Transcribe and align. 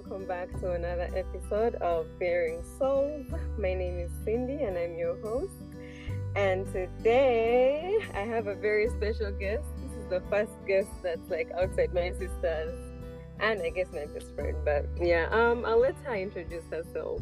welcome 0.00 0.24
back 0.24 0.50
to 0.58 0.72
another 0.72 1.10
episode 1.14 1.74
of 1.74 2.06
Baring 2.18 2.62
Souls. 2.78 3.26
My 3.58 3.74
name 3.74 3.98
is 3.98 4.10
Cindy 4.24 4.62
and 4.62 4.78
I'm 4.78 4.96
your 4.96 5.20
host. 5.20 5.52
And 6.34 6.66
today 6.72 7.98
I 8.14 8.20
have 8.20 8.46
a 8.46 8.54
very 8.54 8.88
special 8.88 9.30
guest. 9.32 9.64
This 9.76 9.92
is 9.98 10.08
the 10.08 10.22
first 10.30 10.52
guest 10.66 10.88
that's 11.02 11.28
like 11.28 11.50
outside 11.50 11.92
my 11.92 12.12
sisters 12.12 12.82
and 13.40 13.60
I 13.60 13.68
guess 13.68 13.88
my 13.92 14.06
best 14.06 14.34
friend. 14.34 14.56
But 14.64 14.86
yeah, 14.98 15.28
um 15.32 15.66
I'll 15.66 15.80
let 15.80 15.96
her 16.04 16.14
introduce 16.14 16.64
herself. 16.70 17.20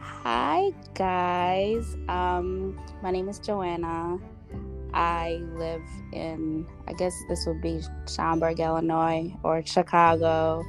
Hi 0.00 0.72
guys. 0.92 1.96
Um 2.10 2.78
my 3.02 3.10
name 3.10 3.26
is 3.30 3.38
Joanna. 3.38 4.18
I 4.92 5.40
live 5.54 5.86
in, 6.12 6.66
I 6.86 6.92
guess 6.92 7.14
this 7.30 7.46
would 7.46 7.62
be 7.62 7.80
Schaumburg, 8.06 8.60
Illinois, 8.60 9.34
or 9.42 9.64
Chicago. 9.64 10.62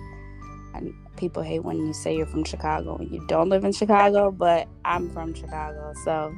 And 0.73 0.94
people 1.22 1.44
hate 1.44 1.64
when 1.64 1.78
you 1.78 1.94
say 1.94 2.18
you're 2.18 2.26
from 2.26 2.44
Chicago 2.44 2.98
and 2.98 3.12
you 3.12 3.24
don't 3.28 3.48
live 3.48 3.64
in 3.64 3.72
Chicago, 3.72 4.32
but 4.32 4.68
I'm 4.84 5.08
from 5.12 5.36
Chicago. 5.36 5.94
So, 6.04 6.36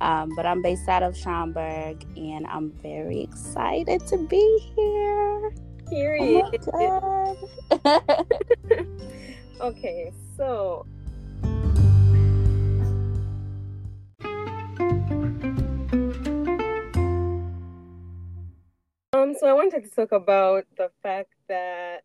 um, 0.00 0.34
but 0.34 0.44
I'm 0.44 0.60
based 0.60 0.88
out 0.88 1.04
of 1.04 1.16
Schaumburg 1.16 2.04
and 2.16 2.44
I'm 2.48 2.72
very 2.82 3.20
excited 3.20 4.04
to 4.08 4.18
be 4.26 4.72
here. 4.74 5.52
Period. 5.88 6.66
Oh 6.74 7.36
okay, 9.60 10.12
so 10.36 10.84
Um, 19.12 19.34
so 19.40 19.46
I 19.46 19.52
wanted 19.52 19.84
to 19.84 19.90
talk 19.90 20.12
about 20.12 20.64
the 20.76 20.90
fact 21.02 21.32
that, 21.48 22.02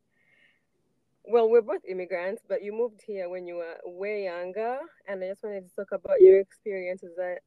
well, 1.26 1.50
we're 1.50 1.62
both 1.62 1.84
immigrants, 1.88 2.42
but 2.48 2.64
you 2.64 2.74
moved 2.74 3.02
here 3.06 3.30
when 3.30 3.48
you 3.48 3.56
were 3.56 3.78
way 3.86 4.26
younger, 4.26 4.80
and 5.08 5.24
I 5.24 5.30
just 5.30 5.44
wanted 5.44 5.70
to 5.70 5.76
talk 5.76 5.92
about 5.92 6.22
your 6.22 6.40
experience 6.40 7.04
as 7.04 7.18
a 7.18 7.38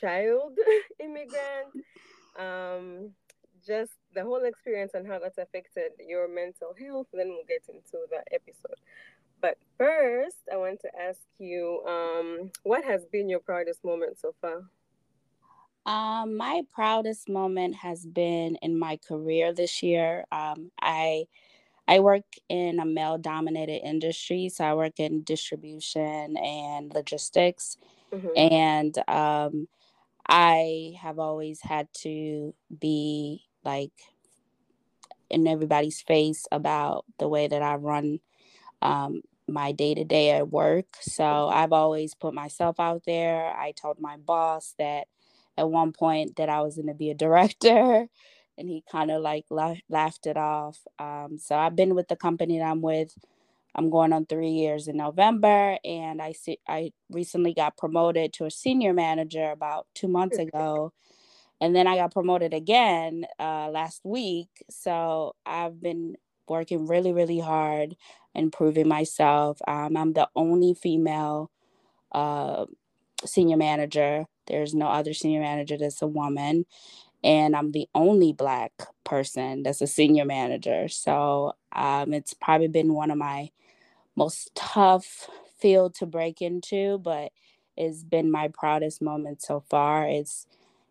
child 0.00 0.56
immigrant, 1.00 1.72
um, 2.38 3.10
just 3.66 3.92
the 4.14 4.22
whole 4.22 4.44
experience 4.44 4.92
and 4.94 5.06
how 5.06 5.18
that's 5.18 5.38
affected 5.38 5.92
your 6.06 6.28
mental 6.28 6.74
health. 6.78 7.08
Then 7.12 7.28
we'll 7.28 7.44
get 7.48 7.62
into 7.68 8.06
the 8.10 8.22
episode. 8.32 8.78
But 9.40 9.56
first, 9.76 10.38
I 10.52 10.56
want 10.56 10.80
to 10.80 10.90
ask 11.00 11.20
you, 11.38 11.82
um, 11.86 12.50
what 12.62 12.84
has 12.84 13.04
been 13.06 13.28
your 13.28 13.40
proudest 13.40 13.84
moment 13.84 14.18
so 14.18 14.34
far? 14.40 14.62
Um, 15.86 16.36
my 16.36 16.62
proudest 16.72 17.28
moment 17.28 17.76
has 17.76 18.04
been 18.04 18.56
in 18.56 18.78
my 18.78 18.98
career 18.98 19.52
this 19.52 19.82
year. 19.82 20.24
Um, 20.30 20.70
I 20.80 21.26
I 21.88 22.00
work 22.00 22.24
in 22.48 22.78
a 22.78 22.84
male 22.84 23.18
dominated 23.18 23.84
industry, 23.84 24.50
so 24.50 24.64
I 24.64 24.74
work 24.74 25.00
in 25.00 25.22
distribution 25.22 26.36
and 26.36 26.92
logistics, 26.94 27.78
mm-hmm. 28.12 28.28
and 28.36 28.98
um, 29.08 29.68
I 30.28 30.94
have 31.00 31.18
always 31.18 31.60
had 31.62 31.88
to 32.02 32.54
be 32.78 33.42
like 33.64 33.92
in 35.30 35.46
everybody's 35.46 36.02
face 36.02 36.46
about 36.52 37.04
the 37.18 37.28
way 37.28 37.48
that 37.48 37.62
I 37.62 37.74
run 37.76 38.20
um, 38.82 39.22
my 39.48 39.72
day 39.72 39.94
to 39.94 40.04
day 40.04 40.30
at 40.32 40.50
work. 40.50 40.86
So. 41.00 41.48
I've 41.48 41.72
always 41.72 42.14
put 42.14 42.34
myself 42.34 42.78
out 42.78 43.02
there. 43.04 43.54
I 43.56 43.72
told 43.72 44.00
my 44.00 44.16
boss 44.16 44.74
that 44.78 45.08
at 45.56 45.68
one 45.68 45.92
point 45.92 46.36
that 46.36 46.48
I 46.48 46.60
was 46.62 46.76
going 46.76 46.86
to 46.86 46.94
be 46.94 47.10
a 47.10 47.14
director, 47.14 48.08
and 48.58 48.70
he 48.70 48.84
kind 48.92 49.12
of 49.12 49.22
like 49.22 49.46
la- 49.50 49.76
laughed 49.90 50.26
it 50.26 50.38
off. 50.38 50.80
Um, 51.00 51.38
so 51.38 51.56
I've 51.56 51.76
been 51.76 51.96
with 51.96 52.08
the 52.08 52.16
company 52.16 52.58
that 52.60 52.66
I'm 52.66 52.82
with. 52.82 53.14
I'm 53.76 53.90
going 53.90 54.12
on 54.12 54.26
three 54.26 54.50
years 54.50 54.88
in 54.88 54.98
November, 54.98 55.78
and 55.84 56.22
I 56.22 56.32
see 56.32 56.58
I 56.68 56.92
recently 57.10 57.54
got 57.54 57.78
promoted 57.78 58.34
to 58.34 58.46
a 58.46 58.52
senior 58.52 58.94
manager 58.94 59.50
about 59.52 59.88
two 59.94 60.08
months 60.08 60.38
ago, 60.38 60.92
and 61.60 61.76
then 61.76 61.86
I 61.86 61.96
got 61.96 62.12
promoted 62.12 62.54
again 62.54 63.26
uh, 63.40 63.70
last 63.70 64.02
week. 64.04 64.48
So 64.70 65.36
I've 65.46 65.82
been 65.82 66.16
working 66.48 66.86
really, 66.86 67.12
really 67.12 67.40
hard, 67.40 67.96
improving 68.34 68.88
myself. 68.88 69.58
Um, 69.68 69.96
I'm 69.96 70.14
the 70.14 70.28
only 70.36 70.74
female 70.74 71.50
uh, 72.12 72.66
senior 73.26 73.56
manager 73.58 74.26
there's 74.48 74.74
no 74.74 74.88
other 74.88 75.14
senior 75.14 75.40
manager 75.40 75.78
that's 75.78 76.02
a 76.02 76.08
woman. 76.08 76.66
And 77.24 77.56
I'm 77.56 77.72
the 77.72 77.88
only 77.94 78.32
Black 78.32 78.72
person 79.04 79.62
that's 79.62 79.80
a 79.82 79.86
senior 79.86 80.24
manager. 80.24 80.88
So 80.88 81.54
um, 81.72 82.12
it's 82.12 82.34
probably 82.34 82.68
been 82.68 82.94
one 82.94 83.10
of 83.10 83.18
my 83.18 83.50
most 84.16 84.50
tough 84.54 85.28
field 85.58 85.94
to 85.96 86.06
break 86.06 86.42
into, 86.42 86.98
but 86.98 87.32
it's 87.76 88.02
been 88.02 88.30
my 88.30 88.48
proudest 88.48 89.00
moment 89.02 89.42
so 89.42 89.60
far. 89.70 90.06
It's, 90.06 90.46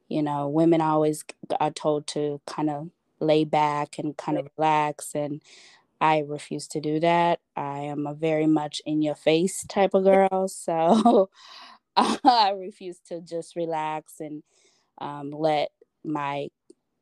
you 0.10 0.24
know, 0.24 0.48
women 0.48 0.82
always 0.82 1.24
are 1.60 1.72
told 1.72 2.08
to 2.08 2.42
kind 2.48 2.70
of 2.70 2.90
lay 3.20 3.44
back 3.44 4.00
and 4.00 4.18
kind 4.18 4.38
of 4.38 4.48
relax. 4.58 5.14
And 5.16 5.42
I 6.02 6.20
refuse 6.28 6.68
to 6.70 6.82
do 6.82 7.00
that. 7.02 7.40
I 7.56 7.80
am 7.80 8.08
a 8.08 8.14
very 8.14 8.48
much 8.48 8.82
in 8.86 9.02
your 9.02 9.16
face 9.16 9.66
type 9.68 9.94
of 9.94 10.04
girl. 10.06 10.48
So 10.48 11.30
I 11.98 12.52
refuse 12.58 13.00
to 13.10 13.22
just 13.22 13.56
relax 13.56 14.20
and 14.20 14.44
um, 15.00 15.32
let 15.32 15.70
my 16.08 16.50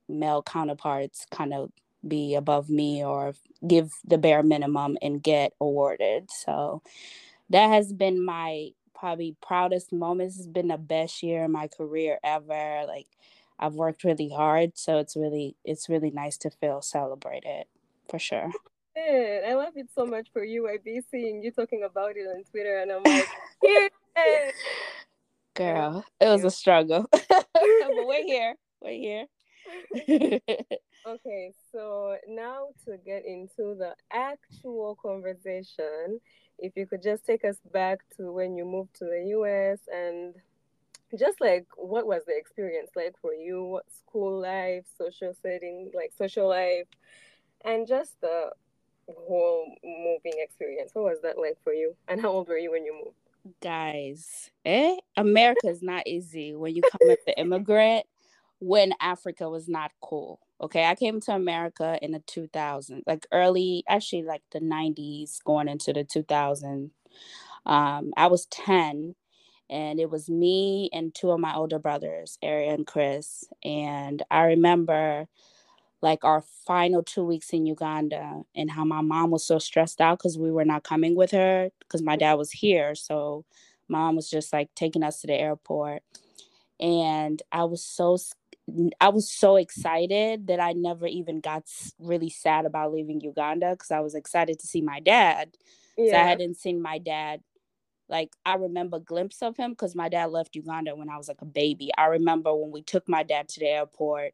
male 0.08 0.44
counterparts 0.44 1.26
kind 1.32 1.54
of 1.54 1.72
be 2.08 2.36
above 2.36 2.70
me 2.70 3.04
or 3.04 3.34
give 3.68 3.92
the 4.04 4.18
bare 4.18 4.44
minimum 4.44 4.98
and 5.02 5.24
get 5.24 5.54
awarded. 5.60 6.30
So 6.32 6.82
that 7.50 7.68
has 7.68 7.94
been 7.94 8.24
my 8.24 8.70
probably 8.94 9.36
proudest 9.42 9.92
moment. 9.92 10.30
This 10.30 10.38
has 10.38 10.48
been 10.48 10.68
the 10.68 10.78
best 10.78 11.24
year 11.24 11.44
in 11.46 11.52
my 11.52 11.68
career 11.68 12.20
ever. 12.24 12.86
Like 12.88 13.08
I've 13.60 13.74
worked 13.74 14.04
really 14.04 14.30
hard, 14.30 14.78
so 14.78 14.98
it's 14.98 15.16
really 15.16 15.56
it's 15.64 15.90
really 15.90 16.12
nice 16.12 16.38
to 16.40 16.50
feel 16.50 16.82
celebrated 16.82 17.66
for 18.10 18.20
sure. 18.20 18.52
I 18.98 19.54
love 19.56 19.74
it 19.76 19.88
so 19.94 20.06
much 20.06 20.30
for 20.32 20.44
you. 20.44 20.68
I 20.68 20.78
be 20.84 21.02
seeing 21.12 21.44
you 21.44 21.52
talking 21.52 21.84
about 21.84 22.14
it 22.16 22.28
on 22.28 22.44
Twitter, 22.46 22.80
and 22.80 22.92
I'm 22.92 23.04
like, 23.04 23.28
yeah. 23.64 23.88
Girl, 25.54 26.06
it 26.20 26.28
was 26.28 26.44
a 26.44 26.52
struggle. 26.52 27.06
but 27.12 27.46
we're 27.54 28.24
here. 28.24 28.56
We're 28.82 28.92
here. 28.92 29.26
okay, 31.08 31.52
so 31.72 32.18
now 32.28 32.68
to 32.86 32.98
get 33.06 33.26
into 33.26 33.76
the 33.78 33.96
actual 34.12 34.98
conversation, 35.02 36.20
if 36.60 36.74
you 36.76 36.86
could 36.86 37.02
just 37.02 37.26
take 37.26 37.44
us 37.44 37.58
back 37.74 38.00
to 38.18 38.32
when 38.32 38.56
you 38.56 38.66
moved 38.66 38.96
to 38.96 39.06
the 39.06 39.30
US 39.38 39.80
and 39.92 40.36
just 41.18 41.40
like 41.40 41.66
what 41.78 42.06
was 42.06 42.24
the 42.26 42.38
experience 42.38 42.92
like 42.96 43.16
for 43.22 43.34
you? 43.34 43.64
What 43.64 43.86
school 43.92 44.40
life, 44.40 44.86
social 44.98 45.34
setting, 45.42 45.92
like 45.94 46.12
social 46.18 46.48
life, 46.48 46.88
and 47.64 47.88
just 47.88 48.20
the 48.22 48.52
whole 49.08 49.66
moving 49.84 50.40
experience. 50.42 50.92
What 50.94 51.06
was 51.06 51.22
that 51.24 51.38
like 51.38 51.58
for 51.64 51.74
you? 51.74 51.96
And 52.08 52.20
how 52.22 52.30
old 52.30 52.48
were 52.48 52.58
you 52.58 52.72
when 52.72 52.86
you 52.86 52.94
moved? 52.94 53.16
guys, 53.62 54.50
eh? 54.66 54.96
America 55.18 55.68
is 55.68 55.82
not 55.82 56.08
easy 56.08 56.56
when 56.56 56.76
you 56.76 56.82
come 56.82 57.10
as 57.10 57.18
the 57.26 57.40
immigrant 57.40 58.06
when 58.60 58.94
Africa 59.02 59.50
was 59.50 59.68
not 59.68 59.92
cool. 60.02 60.40
Okay, 60.62 60.86
I 60.86 60.96
came 60.96 61.20
to 61.22 61.34
America 61.34 62.00
in 62.02 62.12
the 62.14 62.22
2000s, 62.22 63.04
like 63.08 63.28
early, 63.32 63.84
actually 63.90 64.24
like 64.24 64.44
the 64.52 64.60
90s, 64.62 65.40
going 65.46 65.68
into 65.68 65.94
the 65.94 66.06
2000s. 66.06 66.92
Um, 67.66 68.14
I 68.18 68.28
was 68.28 68.46
10, 68.48 69.16
and 69.70 70.00
it 70.00 70.10
was 70.10 70.30
me 70.30 70.90
and 70.94 71.14
two 71.14 71.32
of 71.32 71.40
my 71.40 71.56
older 71.56 71.80
brothers, 71.80 72.38
Ari 72.44 72.70
and 72.70 72.88
Chris. 72.88 73.46
And 73.64 74.24
I 74.32 74.44
remember 74.44 75.28
like 76.02 76.24
our 76.24 76.44
final 76.68 77.04
two 77.04 77.26
weeks 77.26 77.52
in 77.52 77.68
Uganda 77.68 78.44
and 78.56 78.72
how 78.72 78.86
my 78.86 79.02
mom 79.02 79.32
was 79.32 79.46
so 79.46 79.60
stressed 79.60 80.02
out 80.02 80.20
because 80.20 80.38
we 80.40 80.52
were 80.52 80.66
not 80.66 80.84
coming 80.86 81.16
with 81.16 81.32
her 81.32 81.72
because 81.82 82.04
my 82.04 82.16
dad 82.18 82.36
was 82.36 82.52
here. 82.52 82.96
So 82.96 83.46
mom 83.90 84.16
was 84.16 84.30
just 84.30 84.54
like 84.54 84.70
taking 84.76 85.04
us 85.04 85.22
to 85.22 85.28
the 85.28 85.36
airport. 85.36 86.04
And 86.80 87.42
I 87.52 87.66
was 87.66 87.84
so 87.84 88.18
I 89.00 89.10
was 89.10 89.32
so 89.32 89.58
excited 89.58 90.48
that 90.48 90.60
I 90.60 90.74
never 90.74 91.06
even 91.06 91.40
got 91.40 91.64
really 92.00 92.30
sad 92.30 92.66
about 92.66 92.94
leaving 92.94 93.22
Uganda 93.22 93.72
because 93.72 93.92
I 93.92 94.00
was 94.00 94.16
excited 94.16 94.60
to 94.60 94.68
see 94.68 94.82
my 94.82 95.00
dad. 95.00 95.56
Yeah. 95.98 96.12
So 96.12 96.18
I 96.18 96.24
hadn't 96.24 96.58
seen 96.58 96.82
my 96.82 96.98
dad. 96.98 97.42
Like 98.10 98.34
I 98.46 98.56
remember 98.56 98.98
a 98.98 99.02
glimpse 99.02 99.42
of 99.42 99.58
him 99.58 99.72
because 99.72 99.96
my 99.96 100.10
dad 100.10 100.32
left 100.32 100.56
Uganda 100.56 100.96
when 100.96 101.10
I 101.10 101.18
was 101.18 101.28
like 101.28 101.42
a 101.42 101.46
baby. 101.46 101.92
I 101.98 102.06
remember 102.06 102.56
when 102.56 102.72
we 102.72 102.82
took 102.82 103.08
my 103.08 103.24
dad 103.24 103.50
to 103.50 103.60
the 103.60 103.68
airport 103.68 104.34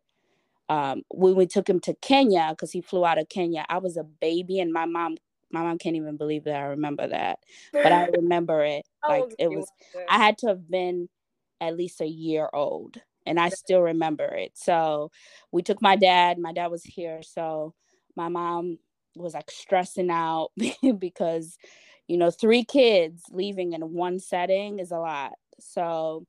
um, 0.71 1.01
when 1.09 1.35
we 1.35 1.47
took 1.47 1.69
him 1.69 1.81
to 1.81 1.93
Kenya 1.95 2.47
because 2.51 2.71
he 2.71 2.79
flew 2.79 3.05
out 3.05 3.17
of 3.17 3.27
Kenya, 3.27 3.65
I 3.67 3.79
was 3.79 3.97
a 3.97 4.05
baby 4.05 4.61
and 4.61 4.71
my 4.71 4.85
mom 4.85 5.17
my 5.51 5.61
mom 5.61 5.77
can't 5.77 5.97
even 5.97 6.15
believe 6.15 6.45
that 6.45 6.55
I 6.55 6.67
remember 6.67 7.05
that. 7.09 7.39
But 7.73 7.91
I 7.91 8.05
remember 8.15 8.63
it. 8.63 8.85
like 9.05 9.35
it 9.37 9.49
was 9.49 9.69
I 10.07 10.17
had 10.17 10.37
to 10.39 10.47
have 10.47 10.69
been 10.69 11.09
at 11.59 11.75
least 11.75 11.99
a 11.99 12.07
year 12.07 12.49
old 12.53 13.01
and 13.25 13.39
I 13.39 13.49
still 13.49 13.81
remember 13.81 14.25
it. 14.25 14.51
So 14.55 15.11
we 15.51 15.61
took 15.61 15.81
my 15.81 15.95
dad, 15.95 16.37
my 16.37 16.53
dad 16.53 16.67
was 16.67 16.83
here. 16.83 17.21
So 17.23 17.73
my 18.15 18.29
mom 18.29 18.79
was 19.15 19.33
like 19.33 19.51
stressing 19.51 20.09
out 20.09 20.51
because 20.99 21.57
you 22.07 22.17
know 22.17 22.31
three 22.31 22.63
kids 22.63 23.23
leaving 23.31 23.73
in 23.73 23.81
one 23.93 24.19
setting 24.19 24.79
is 24.79 24.91
a 24.91 24.97
lot 24.97 25.33
so 25.59 26.25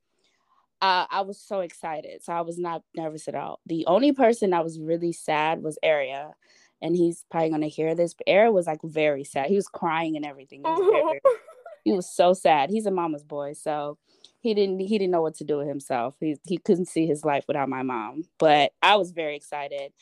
uh, 0.81 1.07
i 1.11 1.21
was 1.21 1.41
so 1.41 1.61
excited 1.61 2.23
so 2.23 2.33
i 2.33 2.41
was 2.41 2.59
not 2.59 2.83
nervous 2.97 3.29
at 3.29 3.35
all 3.35 3.61
the 3.67 3.87
only 3.87 4.13
person 4.13 4.51
that 4.51 4.65
was 4.65 4.81
really 4.81 5.13
sad 5.13 5.63
was 5.63 5.79
Aria 5.83 6.33
and 6.81 6.97
he's 6.97 7.25
probably 7.31 7.51
gonna 7.51 7.69
hear 7.69 7.95
this 7.95 8.15
but 8.15 8.29
Aria 8.29 8.51
was 8.51 8.67
like 8.67 8.81
very 8.83 9.25
sad 9.25 9.47
he 9.47 9.57
was 9.57 9.69
crying 9.69 10.17
and 10.17 10.25
everything 10.25 10.63
he 11.85 11.93
was, 11.93 11.95
very, 11.95 11.95
he 11.95 11.97
was 11.97 12.15
so 12.15 12.33
sad. 12.33 12.71
He's 12.71 12.87
a 12.87 12.91
mama's 12.91 13.25
boy 13.25 13.55
so 13.55 13.99
he 14.43 14.55
didn't 14.55 14.81
he 14.81 14.99
didn't 14.99 15.13
know 15.13 15.23
what 15.23 15.37
to 15.37 15.45
do 15.45 15.59
with 15.59 15.69
himself. 15.69 16.17
He, 16.21 16.37
he 16.47 16.59
couldn't 16.59 16.89
see 16.89 17.07
his 17.07 17.25
life 17.25 17.45
without 17.47 17.69
my 17.69 17.83
mom 17.83 18.25
but 18.39 18.73
i 18.83 18.97
was 18.97 19.13
very 19.13 19.37
excited. 19.37 19.93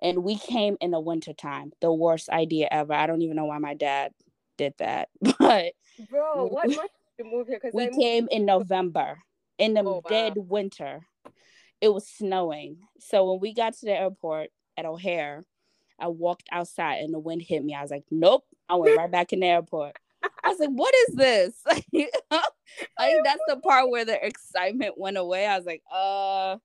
And 0.00 0.24
we 0.24 0.36
came 0.36 0.76
in 0.80 0.90
the 0.90 1.00
wintertime 1.00 1.72
the 1.80 1.92
worst 1.92 2.28
idea 2.28 2.68
ever. 2.70 2.92
I 2.92 3.06
don't 3.06 3.22
even 3.22 3.36
know 3.36 3.44
why 3.44 3.58
my 3.58 3.74
dad 3.74 4.12
did 4.56 4.74
that 4.78 5.08
but 5.38 5.72
bro 6.10 6.46
what 6.46 6.68
month 6.68 6.90
did 7.18 7.24
you 7.24 7.30
move 7.30 7.48
here? 7.48 7.60
We 7.72 7.88
came 7.90 8.28
in 8.30 8.44
november 8.44 9.18
in 9.58 9.74
the 9.74 9.80
oh, 9.80 10.02
wow. 10.04 10.08
dead 10.08 10.34
winter. 10.36 11.06
It 11.80 11.92
was 11.92 12.06
snowing. 12.06 12.78
So 13.00 13.30
when 13.30 13.40
we 13.40 13.54
got 13.54 13.74
to 13.74 13.86
the 13.86 13.92
airport 13.92 14.50
at 14.76 14.86
o'hare 14.86 15.44
i 16.00 16.08
walked 16.08 16.48
outside 16.50 17.00
and 17.00 17.12
the 17.12 17.18
wind 17.18 17.42
hit 17.42 17.62
me. 17.62 17.74
I 17.74 17.82
was 17.82 17.90
like 17.90 18.04
nope. 18.10 18.44
I 18.68 18.76
went 18.76 18.96
right 18.96 19.10
back 19.10 19.34
in 19.34 19.40
the 19.40 19.46
airport 19.46 19.96
I 20.44 20.48
was 20.48 20.58
like, 20.58 20.70
what 20.70 20.94
is 21.08 21.14
this? 21.14 21.54
I 21.68 21.82
think 21.90 23.24
that's 23.24 23.42
the 23.48 23.56
part 23.62 23.90
where 23.90 24.04
the 24.04 24.24
excitement 24.24 24.94
went 24.96 25.16
away. 25.16 25.46
I 25.46 25.56
was 25.56 25.66
like, 25.66 25.82
uh, 25.92 26.56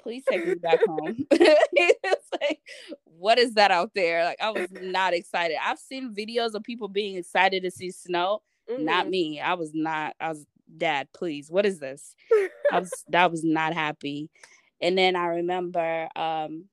please 0.00 0.24
take 0.28 0.46
me 0.46 0.54
back 0.54 0.80
home. 0.86 1.26
it's 1.30 2.28
like, 2.40 2.60
what 3.04 3.38
is 3.38 3.54
that 3.54 3.70
out 3.70 3.92
there? 3.94 4.24
Like, 4.24 4.40
I 4.40 4.50
was 4.50 4.68
not 4.70 5.14
excited. 5.14 5.56
I've 5.62 5.78
seen 5.78 6.14
videos 6.14 6.54
of 6.54 6.62
people 6.62 6.88
being 6.88 7.16
excited 7.16 7.62
to 7.62 7.70
see 7.70 7.90
snow. 7.90 8.42
Mm-hmm. 8.70 8.84
Not 8.84 9.08
me. 9.08 9.40
I 9.40 9.54
was 9.54 9.72
not, 9.74 10.14
I 10.20 10.28
was, 10.30 10.46
dad, 10.76 11.08
please, 11.14 11.50
what 11.50 11.66
is 11.66 11.78
this? 11.78 12.14
I 12.72 12.80
was, 12.80 12.92
that 13.08 13.30
was 13.30 13.44
not 13.44 13.72
happy. 13.72 14.30
And 14.80 14.96
then 14.96 15.16
I 15.16 15.26
remember 15.26 16.08
um 16.14 16.66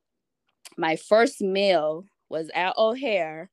my 0.77 0.95
first 0.95 1.41
meal 1.41 2.05
was 2.29 2.49
at 2.53 2.77
O'Hare 2.77 3.49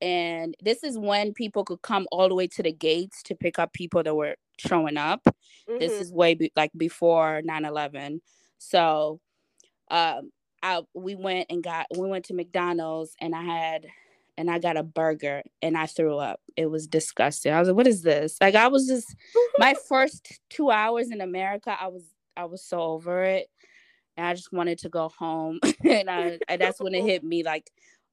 and 0.00 0.54
this 0.62 0.84
is 0.84 0.98
when 0.98 1.34
people 1.34 1.64
could 1.64 1.82
come 1.82 2.06
all 2.12 2.28
the 2.28 2.34
way 2.34 2.46
to 2.46 2.62
the 2.62 2.72
gates 2.72 3.22
to 3.24 3.34
pick 3.34 3.58
up 3.58 3.72
people 3.72 4.02
that 4.02 4.14
were 4.14 4.36
showing 4.58 4.96
up. 4.96 5.22
Mm-hmm. 5.24 5.78
this 5.78 5.92
is 5.92 6.12
way 6.12 6.34
be- 6.34 6.52
like 6.56 6.70
before 6.76 7.42
9-11 7.46 8.20
so 8.58 9.20
um 9.90 10.30
I, 10.62 10.82
we 10.94 11.14
went 11.14 11.46
and 11.50 11.62
got 11.62 11.86
we 11.96 12.08
went 12.08 12.24
to 12.26 12.34
mcdonald's 12.34 13.14
and 13.20 13.34
i 13.34 13.42
had 13.42 13.86
and 14.36 14.50
i 14.50 14.58
got 14.58 14.76
a 14.76 14.82
burger 14.82 15.42
and 15.62 15.76
i 15.76 15.86
threw 15.86 16.16
up. 16.16 16.40
It 16.56 16.66
was 16.66 16.86
disgusting. 16.86 17.52
I 17.52 17.58
was 17.60 17.68
like 17.68 17.76
what 17.76 17.86
is 17.86 18.02
this? 18.02 18.36
Like 18.40 18.54
i 18.54 18.68
was 18.68 18.86
just 18.86 19.14
my 19.58 19.74
first 19.88 20.40
two 20.50 20.70
hours 20.70 21.10
in 21.10 21.20
america 21.20 21.76
i 21.80 21.88
was 21.88 22.04
i 22.36 22.44
was 22.44 22.64
so 22.64 22.80
over 22.80 23.22
it. 23.24 23.48
And 24.16 24.26
i 24.26 24.34
just 24.34 24.52
wanted 24.52 24.78
to 24.78 24.88
go 24.88 25.10
home. 25.10 25.60
And 25.84 26.10
i 26.10 26.38
and 26.48 26.60
that's 26.60 26.80
when 26.80 26.94
it 26.94 27.04
hit 27.12 27.22
me 27.22 27.42
like 27.44 27.70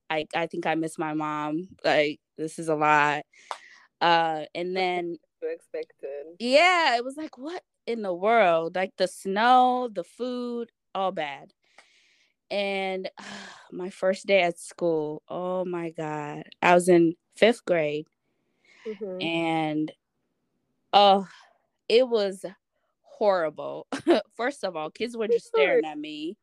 I 0.09 0.25
I 0.35 0.47
think 0.47 0.65
I 0.65 0.75
miss 0.75 0.97
my 0.97 1.13
mom. 1.13 1.69
Like 1.83 2.19
this 2.37 2.59
is 2.59 2.67
a 2.67 2.75
lot. 2.75 3.23
Uh 4.01 4.43
and 4.53 4.75
then 4.75 5.17
expected. 5.41 6.35
Yeah, 6.39 6.97
it 6.97 7.03
was 7.03 7.17
like 7.17 7.37
what 7.37 7.63
in 7.85 8.01
the 8.01 8.13
world? 8.13 8.75
Like 8.75 8.93
the 8.97 9.07
snow, 9.07 9.89
the 9.91 10.03
food, 10.03 10.71
all 10.93 11.11
bad. 11.11 11.53
And 12.51 13.09
uh, 13.17 13.23
my 13.71 13.89
first 13.89 14.25
day 14.25 14.41
at 14.41 14.59
school, 14.59 15.23
oh 15.29 15.65
my 15.65 15.91
god. 15.91 16.43
I 16.61 16.73
was 16.73 16.89
in 16.89 17.15
5th 17.39 17.65
grade. 17.65 18.07
Mm-hmm. 18.87 19.21
And 19.21 19.91
oh, 20.93 21.27
it 21.89 22.07
was 22.07 22.45
horrible. 23.01 23.87
First 24.35 24.63
of 24.63 24.75
all, 24.75 24.89
kids 24.89 25.17
were 25.17 25.27
just 25.27 25.47
staring 25.47 25.85
at 25.85 25.97
me. 25.97 26.37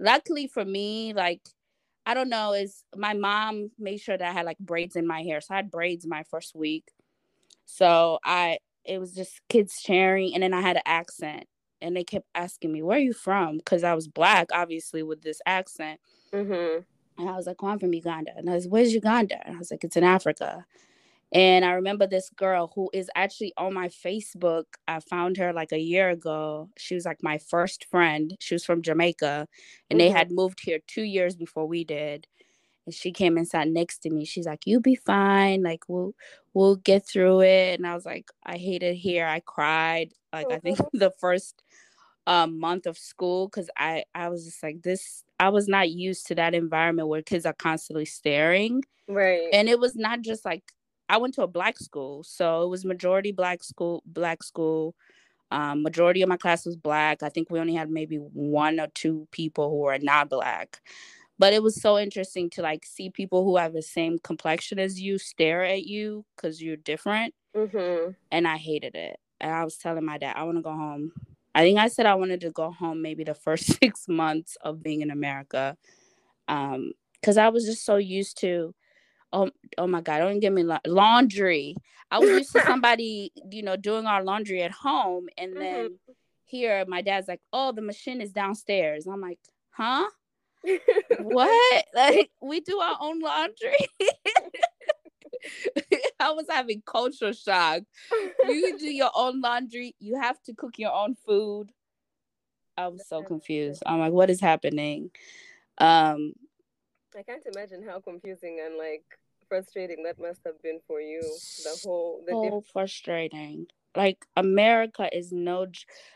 Luckily 0.00 0.46
for 0.46 0.64
me, 0.64 1.12
like 1.12 1.40
I 2.08 2.14
don't 2.14 2.30
know, 2.30 2.54
is 2.54 2.84
my 2.96 3.12
mom 3.12 3.70
made 3.78 4.00
sure 4.00 4.16
that 4.16 4.26
I 4.26 4.32
had 4.32 4.46
like 4.46 4.58
braids 4.58 4.96
in 4.96 5.06
my 5.06 5.22
hair. 5.22 5.42
So 5.42 5.52
I 5.52 5.56
had 5.56 5.70
braids 5.70 6.06
my 6.06 6.22
first 6.22 6.54
week. 6.54 6.90
So 7.66 8.18
I 8.24 8.60
it 8.82 8.98
was 8.98 9.12
just 9.12 9.42
kids 9.50 9.78
sharing 9.78 10.32
and 10.32 10.42
then 10.42 10.54
I 10.54 10.62
had 10.62 10.76
an 10.76 10.82
accent 10.86 11.44
and 11.82 11.94
they 11.94 12.04
kept 12.04 12.26
asking 12.34 12.72
me, 12.72 12.82
Where 12.82 12.96
are 12.96 13.00
you 13.00 13.12
from? 13.12 13.58
Because 13.58 13.84
I 13.84 13.92
was 13.92 14.08
black, 14.08 14.48
obviously, 14.54 15.02
with 15.02 15.20
this 15.20 15.42
accent. 15.44 16.00
Mm-hmm. 16.32 16.80
And 17.20 17.28
I 17.28 17.36
was 17.36 17.46
like, 17.46 17.62
oh, 17.62 17.66
I'm 17.66 17.78
from 17.78 17.92
Uganda. 17.92 18.30
And 18.34 18.48
I 18.48 18.54
was, 18.54 18.66
Where's 18.66 18.94
Uganda? 18.94 19.46
And 19.46 19.56
I 19.56 19.58
was 19.58 19.70
like, 19.70 19.84
It's 19.84 19.96
in 19.96 20.02
Africa. 20.02 20.64
And 21.32 21.64
I 21.64 21.72
remember 21.72 22.06
this 22.06 22.30
girl 22.30 22.72
who 22.74 22.90
is 22.94 23.10
actually 23.14 23.52
on 23.58 23.74
my 23.74 23.88
Facebook. 23.88 24.64
I 24.86 25.00
found 25.00 25.36
her 25.36 25.52
like 25.52 25.72
a 25.72 25.78
year 25.78 26.08
ago. 26.10 26.70
She 26.78 26.94
was 26.94 27.04
like 27.04 27.22
my 27.22 27.38
first 27.38 27.84
friend. 27.90 28.34
She 28.40 28.54
was 28.54 28.64
from 28.64 28.82
Jamaica 28.82 29.46
and 29.90 29.98
mm-hmm. 29.98 29.98
they 29.98 30.10
had 30.10 30.30
moved 30.30 30.60
here 30.62 30.78
two 30.86 31.02
years 31.02 31.36
before 31.36 31.66
we 31.66 31.84
did. 31.84 32.26
And 32.86 32.94
she 32.94 33.12
came 33.12 33.36
and 33.36 33.46
sat 33.46 33.68
next 33.68 33.98
to 34.00 34.10
me. 34.10 34.24
She's 34.24 34.46
like, 34.46 34.62
You'll 34.64 34.80
be 34.80 34.94
fine. 34.94 35.62
Like 35.62 35.82
we'll 35.86 36.14
we'll 36.54 36.76
get 36.76 37.06
through 37.06 37.42
it. 37.42 37.78
And 37.78 37.86
I 37.86 37.94
was 37.94 38.06
like, 38.06 38.30
I 38.46 38.56
hate 38.56 38.82
it 38.82 38.94
here. 38.94 39.26
I 39.26 39.40
cried. 39.40 40.12
Like 40.32 40.50
I 40.50 40.58
think 40.58 40.78
the 40.94 41.12
first 41.20 41.62
um, 42.26 42.58
month 42.58 42.86
of 42.86 42.96
school 42.96 43.48
because 43.48 43.68
I 43.76 44.04
I 44.14 44.30
was 44.30 44.46
just 44.46 44.62
like 44.62 44.80
this. 44.80 45.24
I 45.38 45.50
was 45.50 45.68
not 45.68 45.90
used 45.90 46.26
to 46.28 46.34
that 46.36 46.54
environment 46.54 47.08
where 47.08 47.20
kids 47.20 47.44
are 47.44 47.52
constantly 47.52 48.06
staring. 48.06 48.82
Right. 49.06 49.48
And 49.52 49.68
it 49.68 49.78
was 49.78 49.94
not 49.94 50.22
just 50.22 50.44
like 50.46 50.62
I 51.08 51.16
went 51.16 51.34
to 51.34 51.42
a 51.42 51.46
black 51.46 51.78
school, 51.78 52.22
so 52.22 52.62
it 52.62 52.68
was 52.68 52.84
majority 52.84 53.32
black 53.32 53.64
school. 53.64 54.02
Black 54.06 54.42
school. 54.42 54.94
Um, 55.50 55.82
majority 55.82 56.20
of 56.22 56.28
my 56.28 56.36
class 56.36 56.66
was 56.66 56.76
black. 56.76 57.22
I 57.22 57.30
think 57.30 57.50
we 57.50 57.58
only 57.58 57.74
had 57.74 57.90
maybe 57.90 58.16
one 58.16 58.78
or 58.78 58.88
two 58.88 59.26
people 59.30 59.70
who 59.70 59.78
were 59.78 59.98
not 59.98 60.28
black. 60.28 60.80
But 61.38 61.52
it 61.52 61.62
was 61.62 61.80
so 61.80 61.98
interesting 61.98 62.50
to 62.50 62.62
like 62.62 62.84
see 62.84 63.10
people 63.10 63.44
who 63.44 63.56
have 63.56 63.72
the 63.72 63.82
same 63.82 64.18
complexion 64.18 64.78
as 64.78 65.00
you 65.00 65.18
stare 65.18 65.64
at 65.64 65.84
you 65.84 66.24
because 66.36 66.60
you're 66.60 66.76
different. 66.76 67.32
Mm-hmm. 67.56 68.10
And 68.30 68.46
I 68.46 68.56
hated 68.56 68.94
it. 68.94 69.18
And 69.40 69.52
I 69.52 69.64
was 69.64 69.76
telling 69.76 70.04
my 70.04 70.18
dad, 70.18 70.34
I 70.36 70.42
want 70.42 70.58
to 70.58 70.62
go 70.62 70.72
home. 70.72 71.12
I 71.54 71.62
think 71.62 71.78
I 71.78 71.88
said 71.88 72.06
I 72.06 72.16
wanted 72.16 72.40
to 72.42 72.50
go 72.50 72.70
home 72.70 73.00
maybe 73.00 73.24
the 73.24 73.34
first 73.34 73.66
six 73.82 74.08
months 74.08 74.56
of 74.62 74.82
being 74.82 75.00
in 75.00 75.10
America. 75.10 75.76
Um, 76.48 76.92
because 77.20 77.36
I 77.36 77.48
was 77.48 77.64
just 77.64 77.84
so 77.84 77.96
used 77.96 78.38
to 78.40 78.74
oh, 79.32 79.50
oh 79.76 79.86
my 79.86 80.00
god 80.00 80.18
don't 80.18 80.40
give 80.40 80.52
me 80.52 80.62
la- 80.62 80.78
laundry 80.86 81.76
i 82.10 82.18
was 82.18 82.28
used 82.28 82.52
to 82.52 82.62
somebody 82.66 83.32
you 83.50 83.62
know 83.62 83.76
doing 83.76 84.06
our 84.06 84.22
laundry 84.22 84.62
at 84.62 84.70
home 84.70 85.28
and 85.36 85.52
mm-hmm. 85.52 85.60
then 85.60 85.98
here 86.44 86.84
my 86.88 87.02
dad's 87.02 87.28
like 87.28 87.40
oh 87.52 87.72
the 87.72 87.82
machine 87.82 88.20
is 88.20 88.32
downstairs 88.32 89.06
i'm 89.06 89.20
like 89.20 89.38
huh 89.70 90.06
what 91.20 91.84
like 91.94 92.30
we 92.40 92.60
do 92.60 92.78
our 92.78 92.96
own 93.00 93.20
laundry 93.20 93.76
I 96.20 96.32
was 96.32 96.46
having 96.48 96.82
culture 96.84 97.32
shock. 97.32 97.82
You 98.48 98.78
do 98.78 98.86
your 98.86 99.10
own 99.14 99.40
laundry. 99.40 99.94
You 100.00 100.20
have 100.20 100.42
to 100.44 100.54
cook 100.54 100.78
your 100.78 100.92
own 100.92 101.14
food. 101.14 101.70
I 102.76 102.88
was 102.88 103.06
so 103.08 103.22
confused. 103.22 103.82
I'm 103.86 103.98
like, 103.98 104.12
what 104.12 104.30
is 104.30 104.40
happening? 104.40 105.10
Um, 105.78 106.34
I 107.18 107.22
can't 107.22 107.42
imagine 107.52 107.82
how 107.82 107.98
confusing 107.98 108.60
and 108.64 108.76
like 108.78 109.02
frustrating 109.48 110.04
that 110.04 110.20
must 110.20 110.40
have 110.46 110.62
been 110.62 110.78
for 110.86 111.00
you. 111.00 111.20
The 111.64 111.80
whole 111.82 112.22
the 112.24 112.32
so 112.32 112.60
diff- 112.60 112.72
frustrating. 112.72 113.66
Like 113.96 114.24
America 114.36 115.08
is 115.12 115.32
no 115.32 115.66